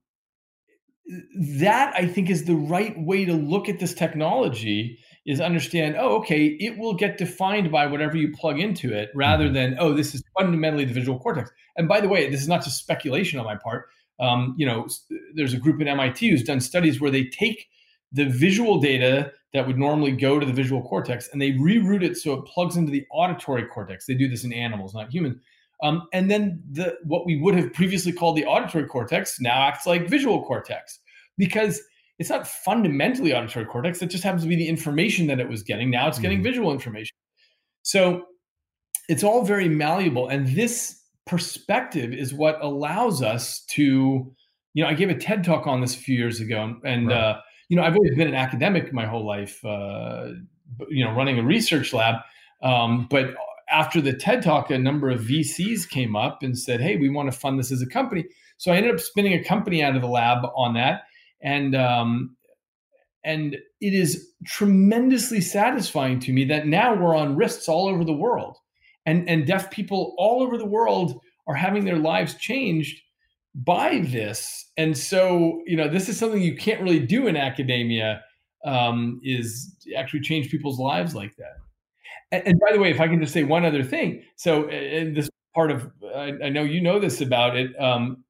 [1.60, 6.18] that I think is the right way to look at this technology is understand, oh,
[6.18, 9.54] okay, it will get defined by whatever you plug into it rather mm-hmm.
[9.54, 11.52] than, oh, this is fundamentally the visual cortex.
[11.78, 13.88] And by the way, this is not just speculation on my part.
[14.20, 14.88] Um, you know,
[15.36, 17.68] there's a group at MIT who's done studies where they take
[18.12, 22.18] the visual data that would normally go to the visual cortex and they reroute it
[22.18, 24.06] so it plugs into the auditory cortex.
[24.06, 25.38] They do this in animals, not humans.
[25.84, 29.88] Um, and then the what we would have previously called the auditory cortex now acts
[29.88, 31.00] like visual cortex
[31.38, 31.82] because
[32.20, 34.02] it's not fundamentally auditory cortex.
[34.02, 35.90] It just happens to be the information that it was getting.
[35.90, 36.44] Now it's getting mm.
[36.44, 37.16] visual information.
[37.82, 38.26] So
[39.10, 40.28] it's all very malleable.
[40.28, 44.32] And this perspective is what allows us to,
[44.74, 46.76] you know, I gave a TED talk on this a few years ago.
[46.86, 47.18] And, right.
[47.18, 50.28] uh, you know, I've always been an academic my whole life, uh,
[50.90, 52.16] you know, running a research lab.
[52.62, 53.34] Um, but
[53.72, 57.32] after the TED talk, a number of VCs came up and said, "Hey, we want
[57.32, 58.26] to fund this as a company."
[58.58, 61.04] So I ended up spinning a company out of the lab on that,
[61.42, 62.36] and um,
[63.24, 68.14] and it is tremendously satisfying to me that now we're on wrists all over the
[68.14, 68.58] world,
[69.06, 73.02] and and deaf people all over the world are having their lives changed
[73.56, 74.70] by this.
[74.78, 78.24] And so you know, this is something you can't really do in academia.
[78.64, 81.56] Um, is actually change people's lives like that.
[82.32, 85.14] And, and, by the way, if I can just say one other thing, so in
[85.14, 87.78] this part of I, I know you know this about it.
[87.80, 88.24] Um,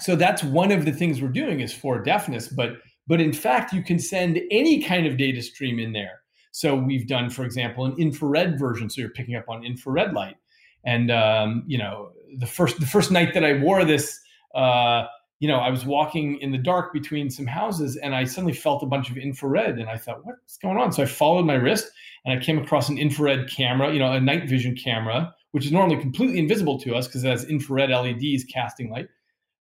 [0.00, 3.72] so that's one of the things we're doing is for deafness, but but in fact,
[3.72, 6.22] you can send any kind of data stream in there.
[6.52, 8.88] So we've done, for example, an infrared version.
[8.88, 10.36] So you're picking up on infrared light.
[10.84, 14.20] And um, you know, the first the first night that I wore this,
[14.54, 15.06] uh,
[15.40, 18.82] you know, I was walking in the dark between some houses, and I suddenly felt
[18.82, 20.92] a bunch of infrared, and I thought, what's going on?
[20.92, 21.90] So I followed my wrist,
[22.24, 25.72] and I came across an infrared camera, you know, a night vision camera, which is
[25.72, 29.08] normally completely invisible to us because it has infrared LEDs casting light.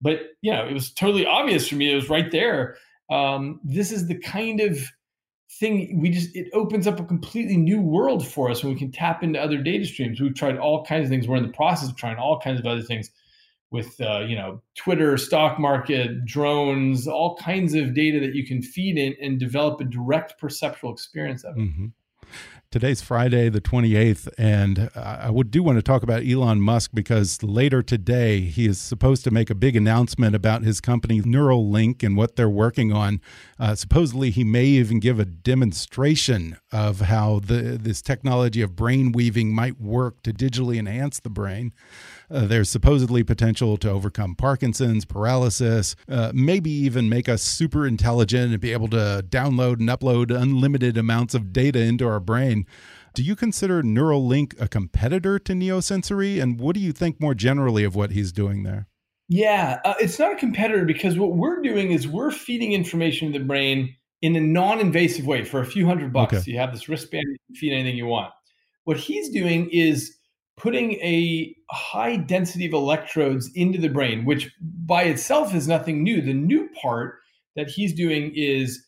[0.01, 1.91] But you know, it was totally obvious for me.
[1.91, 2.78] It was right there.
[3.09, 4.80] Um, this is the kind of
[5.49, 8.91] thing we just it opens up a completely new world for us when we can
[8.91, 11.89] tap into other data streams we've tried all kinds of things we're in the process
[11.89, 13.11] of trying all kinds of other things
[13.72, 18.61] with uh, you know twitter stock market drones all kinds of data that you can
[18.61, 21.91] feed in and develop a direct perceptual experience of it mm -hmm.
[22.70, 27.41] Today's Friday, the 28th, and I would do want to talk about Elon Musk because
[27.41, 32.18] later today he is supposed to make a big announcement about his company Neuralink and
[32.18, 33.22] what they're working on.
[33.57, 39.13] Uh, supposedly, he may even give a demonstration of how the, this technology of brain
[39.13, 41.74] weaving might work to digitally enhance the brain.
[42.30, 48.51] Uh, there's supposedly potential to overcome Parkinson's, paralysis, uh, maybe even make us super intelligent
[48.51, 52.65] and be able to download and upload unlimited amounts of data into our brain.
[53.13, 56.41] Do you consider Neuralink a competitor to Neosensory?
[56.41, 58.88] And what do you think more generally of what he's doing there?
[59.30, 63.39] Yeah, uh, it's not a competitor because what we're doing is we're feeding information to
[63.39, 66.34] the brain in a non-invasive way for a few hundred bucks.
[66.34, 66.51] Okay.
[66.51, 68.34] You have this wristband, you can feed anything you want.
[68.84, 70.16] What he's doing is
[70.58, 76.22] putting a high density of electrodes into the brain, which by itself is nothing new.
[76.22, 77.20] The new part
[77.55, 78.86] that he's doing is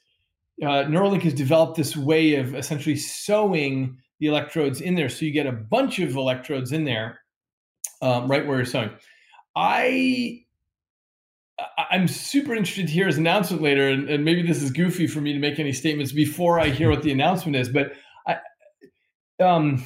[0.61, 5.09] uh, Neuralink has developed this way of essentially sewing the electrodes in there.
[5.09, 7.21] So you get a bunch of electrodes in there,
[8.01, 8.91] um, right where you're sewing.
[9.55, 10.43] I
[11.91, 15.19] I'm super interested to hear his announcement later, and, and, maybe this is goofy for
[15.19, 17.93] me to make any statements before I hear what the announcement is, but
[18.27, 18.37] I,
[19.43, 19.83] um,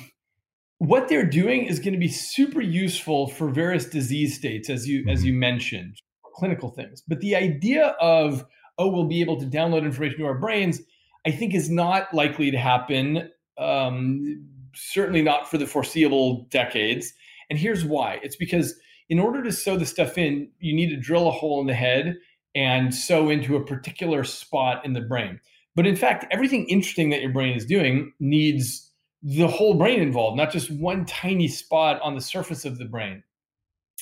[0.84, 5.06] what they're doing is going to be super useful for various disease states as you
[5.10, 5.28] as mm-hmm.
[5.28, 5.98] you mentioned
[6.36, 7.02] clinical things.
[7.08, 8.46] But the idea of
[8.78, 10.82] oh we'll be able to download information to our brains
[11.28, 13.30] i think is not likely to happen
[13.60, 14.44] um,
[14.76, 17.14] certainly not for the foreseeable decades.
[17.50, 18.20] And here's why.
[18.24, 18.76] It's because
[19.10, 21.74] in order to sew the stuff in you need to drill a hole in the
[21.74, 22.16] head
[22.56, 25.40] and sew into a particular spot in the brain.
[25.76, 28.92] But in fact everything interesting that your brain is doing needs
[29.24, 33.24] the whole brain involved, not just one tiny spot on the surface of the brain.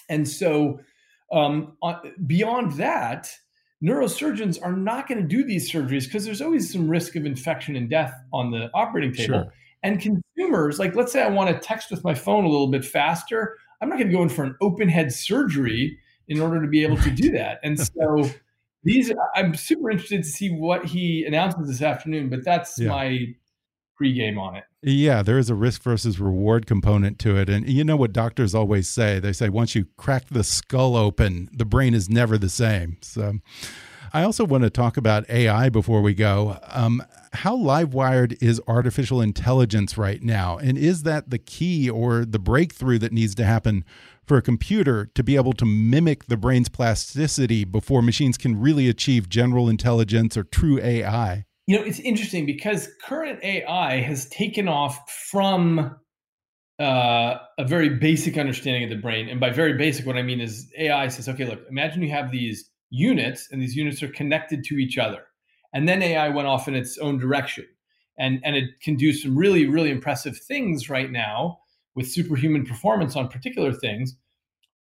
[0.10, 0.80] And so,
[1.32, 3.32] um, on, beyond that,
[3.84, 7.76] neurosurgeons are not going to do these surgeries because there's always some risk of infection
[7.76, 9.44] and death on the operating table.
[9.44, 9.54] Sure.
[9.84, 12.84] And consumers, like let's say I want to text with my phone a little bit
[12.84, 15.98] faster, I'm not going to go in for an open head surgery
[16.28, 17.60] in order to be able to do that.
[17.64, 18.30] And so
[18.84, 22.90] these I'm super interested to see what he announces this afternoon, but that's yeah.
[22.90, 23.36] my
[24.00, 24.64] pregame on it.
[24.84, 27.50] Yeah, there is a risk versus reward component to it.
[27.50, 29.20] And you know what doctors always say?
[29.20, 32.98] They say once you crack the skull open, the brain is never the same.
[33.02, 33.36] So
[34.14, 36.58] I also want to talk about AI before we go.
[36.68, 40.58] Um, how live wired is artificial intelligence right now?
[40.58, 43.86] And is that the key or the breakthrough that needs to happen
[44.26, 48.90] for a computer to be able to mimic the brain's plasticity before machines can really
[48.90, 51.46] achieve general intelligence or true AI?
[51.72, 55.96] You know, it's interesting because current AI has taken off from
[56.82, 59.30] uh, a very basic understanding of the brain.
[59.30, 62.30] And by very basic, what I mean is AI says, okay, look, imagine you have
[62.30, 65.24] these units and these units are connected to each other.
[65.72, 67.66] And then AI went off in its own direction.
[68.20, 71.60] And, and it can do some really, really impressive things right now
[71.96, 74.18] with superhuman performance on particular things.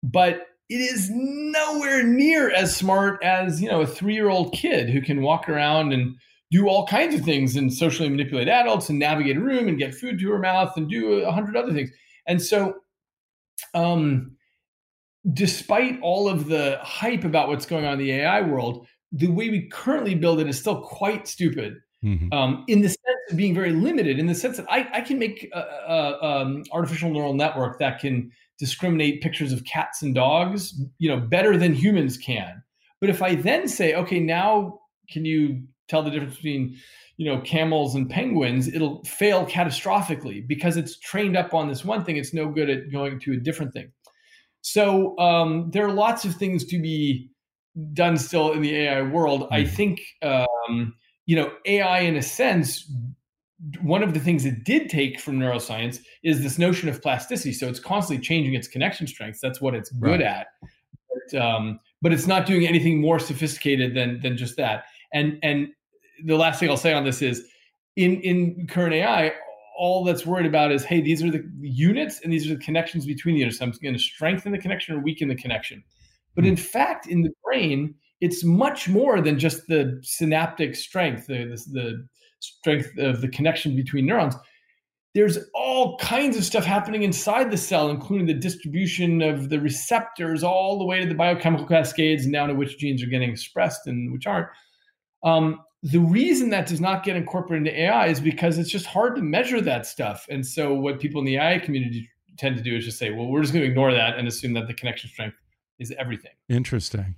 [0.02, 4.90] But it is nowhere near as smart as, you know, a three year old kid
[4.90, 6.16] who can walk around and
[6.54, 9.92] do all kinds of things and socially manipulate adults and navigate a room and get
[9.92, 11.90] food to her mouth and do a hundred other things.
[12.28, 12.74] And so,
[13.74, 14.36] um,
[15.32, 19.50] despite all of the hype about what's going on in the AI world, the way
[19.50, 21.78] we currently build it is still quite stupid.
[22.04, 22.32] Mm-hmm.
[22.32, 25.18] Um, in the sense of being very limited, in the sense that I, I can
[25.18, 28.30] make a, um, artificial neural network that can
[28.60, 32.62] discriminate pictures of cats and dogs, you know, better than humans can.
[33.00, 34.78] But if I then say, okay, now
[35.10, 36.76] can you tell the difference between
[37.16, 42.04] you know camels and penguins it'll fail catastrophically because it's trained up on this one
[42.04, 43.90] thing it's no good at going to a different thing.
[44.62, 47.30] So um, there are lots of things to be
[47.92, 49.42] done still in the ai world.
[49.42, 49.54] Mm-hmm.
[49.54, 50.94] i think um,
[51.26, 52.90] you know ai in a sense
[53.80, 57.52] one of the things it did take from neuroscience is this notion of plasticity.
[57.52, 59.40] So it's constantly changing its connection strengths.
[59.40, 60.22] That's what it's good right.
[60.22, 60.46] at.
[61.30, 64.84] But, um, but it's not doing anything more sophisticated than than just that
[65.14, 65.68] and and
[66.24, 67.44] the last thing I'll say on this is
[67.96, 69.32] in in current AI,
[69.76, 73.06] all that's worried about is, hey, these are the units and these are the connections
[73.06, 73.60] between the units.
[73.60, 75.82] I'm going to strengthen the connection or weaken the connection.
[76.34, 76.50] But hmm.
[76.50, 81.70] in fact, in the brain, it's much more than just the synaptic strength, the, the,
[81.72, 82.08] the
[82.40, 84.34] strength of the connection between neurons.
[85.14, 90.42] There's all kinds of stuff happening inside the cell, including the distribution of the receptors
[90.42, 93.86] all the way to the biochemical cascades and down to which genes are getting expressed
[93.86, 94.48] and which aren't.
[95.24, 99.16] Um, the reason that does not get incorporated into AI is because it's just hard
[99.16, 100.26] to measure that stuff.
[100.30, 102.08] And so, what people in the AI community
[102.38, 104.54] tend to do is just say, well, we're just going to ignore that and assume
[104.54, 105.36] that the connection strength
[105.78, 106.32] is everything.
[106.48, 107.16] Interesting.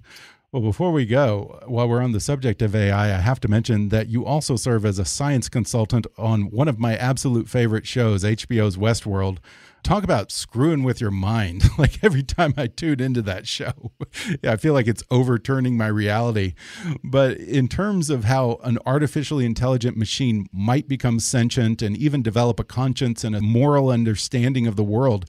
[0.52, 3.88] Well, before we go, while we're on the subject of AI, I have to mention
[3.88, 8.22] that you also serve as a science consultant on one of my absolute favorite shows,
[8.22, 9.38] HBO's Westworld
[9.86, 11.62] talk about screwing with your mind.
[11.78, 13.92] like every time I tune into that show,
[14.42, 16.54] yeah, I feel like it's overturning my reality.
[17.04, 22.58] But in terms of how an artificially intelligent machine might become sentient and even develop
[22.58, 25.26] a conscience and a moral understanding of the world,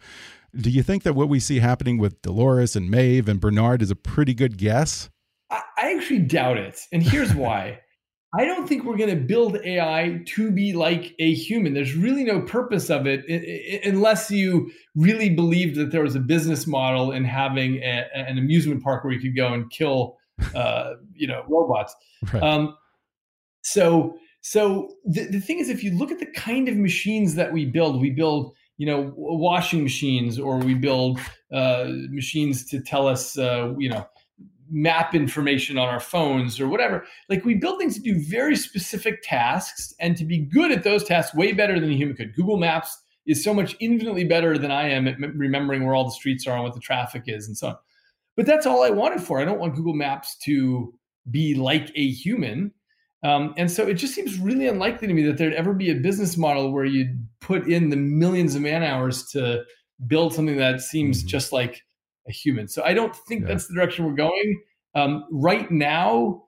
[0.58, 3.92] do you think that what we see happening with Dolores and Maeve and Bernard is
[3.92, 5.10] a pretty good guess?
[5.50, 6.80] I actually doubt it.
[6.92, 7.80] And here's why.
[8.38, 11.74] I don't think we're going to build AI to be like a human.
[11.74, 13.24] There's really no purpose of it
[13.86, 18.84] unless you really believed that there was a business model in having a, an amusement
[18.84, 20.18] park where you could go and kill,
[20.54, 21.96] uh, you know, robots.
[22.34, 22.42] Right.
[22.42, 22.76] Um,
[23.62, 27.54] so, so the, the thing is, if you look at the kind of machines that
[27.54, 31.20] we build, we build, you know, washing machines, or we build
[31.52, 34.08] uh, machines to tell us, uh, you know,
[34.70, 37.06] map information on our phones or whatever.
[37.30, 41.04] Like we build things to do very specific tasks and to be good at those
[41.04, 42.36] tasks way better than a human could.
[42.36, 46.12] Google Maps is so much infinitely better than I am at remembering where all the
[46.12, 47.76] streets are and what the traffic is and so on.
[48.36, 49.42] But that's all I wanted for.
[49.42, 50.94] I don't want Google Maps to
[51.30, 52.72] be like a human.
[53.24, 55.96] Um, and so it just seems really unlikely to me that there'd ever be a
[55.96, 59.64] business model where you'd put in the millions of man hours to
[60.06, 61.28] build something that seems mm-hmm.
[61.28, 61.82] just like
[62.28, 62.68] a human.
[62.68, 63.48] So I don't think yeah.
[63.50, 64.62] that's the direction we're going.
[64.94, 66.44] Um, right now,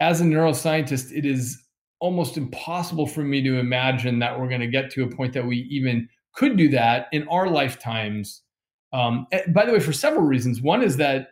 [0.00, 1.62] as a neuroscientist, it is
[2.00, 5.46] almost impossible for me to imagine that we're going to get to a point that
[5.46, 8.42] we even could do that in our lifetimes.
[8.92, 10.60] Um, eh, by the way, for several reasons.
[10.62, 11.28] One is that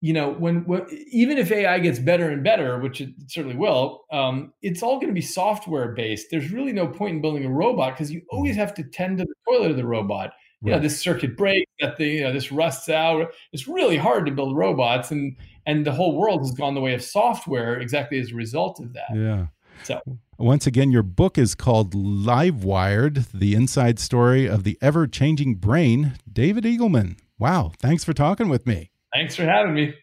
[0.00, 4.04] you know when, when, even if AI gets better and better, which it certainly will,
[4.10, 6.28] um, it's all going to be software based.
[6.30, 8.60] There's really no point in building a robot because you always mm-hmm.
[8.60, 10.32] have to tend to the toilet of the robot.
[10.62, 13.32] You know this circuit breaks that the you know this rusts out.
[13.52, 15.34] It's really hard to build robots and
[15.64, 18.92] and the whole world has gone the way of software exactly as a result of
[18.92, 19.14] that.
[19.14, 19.46] Yeah.
[19.84, 20.00] So.
[20.38, 25.54] Once again your book is called live wired the inside story of the ever changing
[25.54, 27.18] brain david eagleman.
[27.38, 29.94] Wow thanks for talking with me thanks for having me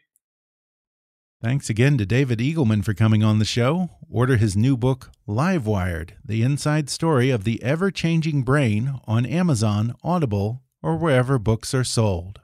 [1.39, 3.91] Thanks again to David Eagleman for coming on the show.
[4.10, 9.24] Order his new book, Live Wired The Inside Story of the Ever Changing Brain, on
[9.24, 12.41] Amazon, Audible, or wherever books are sold.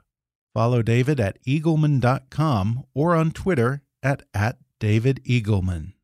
[0.54, 5.94] Follow David at eagleman.com or on Twitter at, at David Eagleman.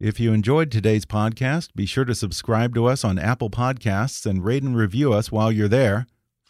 [0.00, 4.44] If you enjoyed today's podcast, be sure to subscribe to us on Apple Podcasts and
[4.44, 6.08] rate and review us while you're there.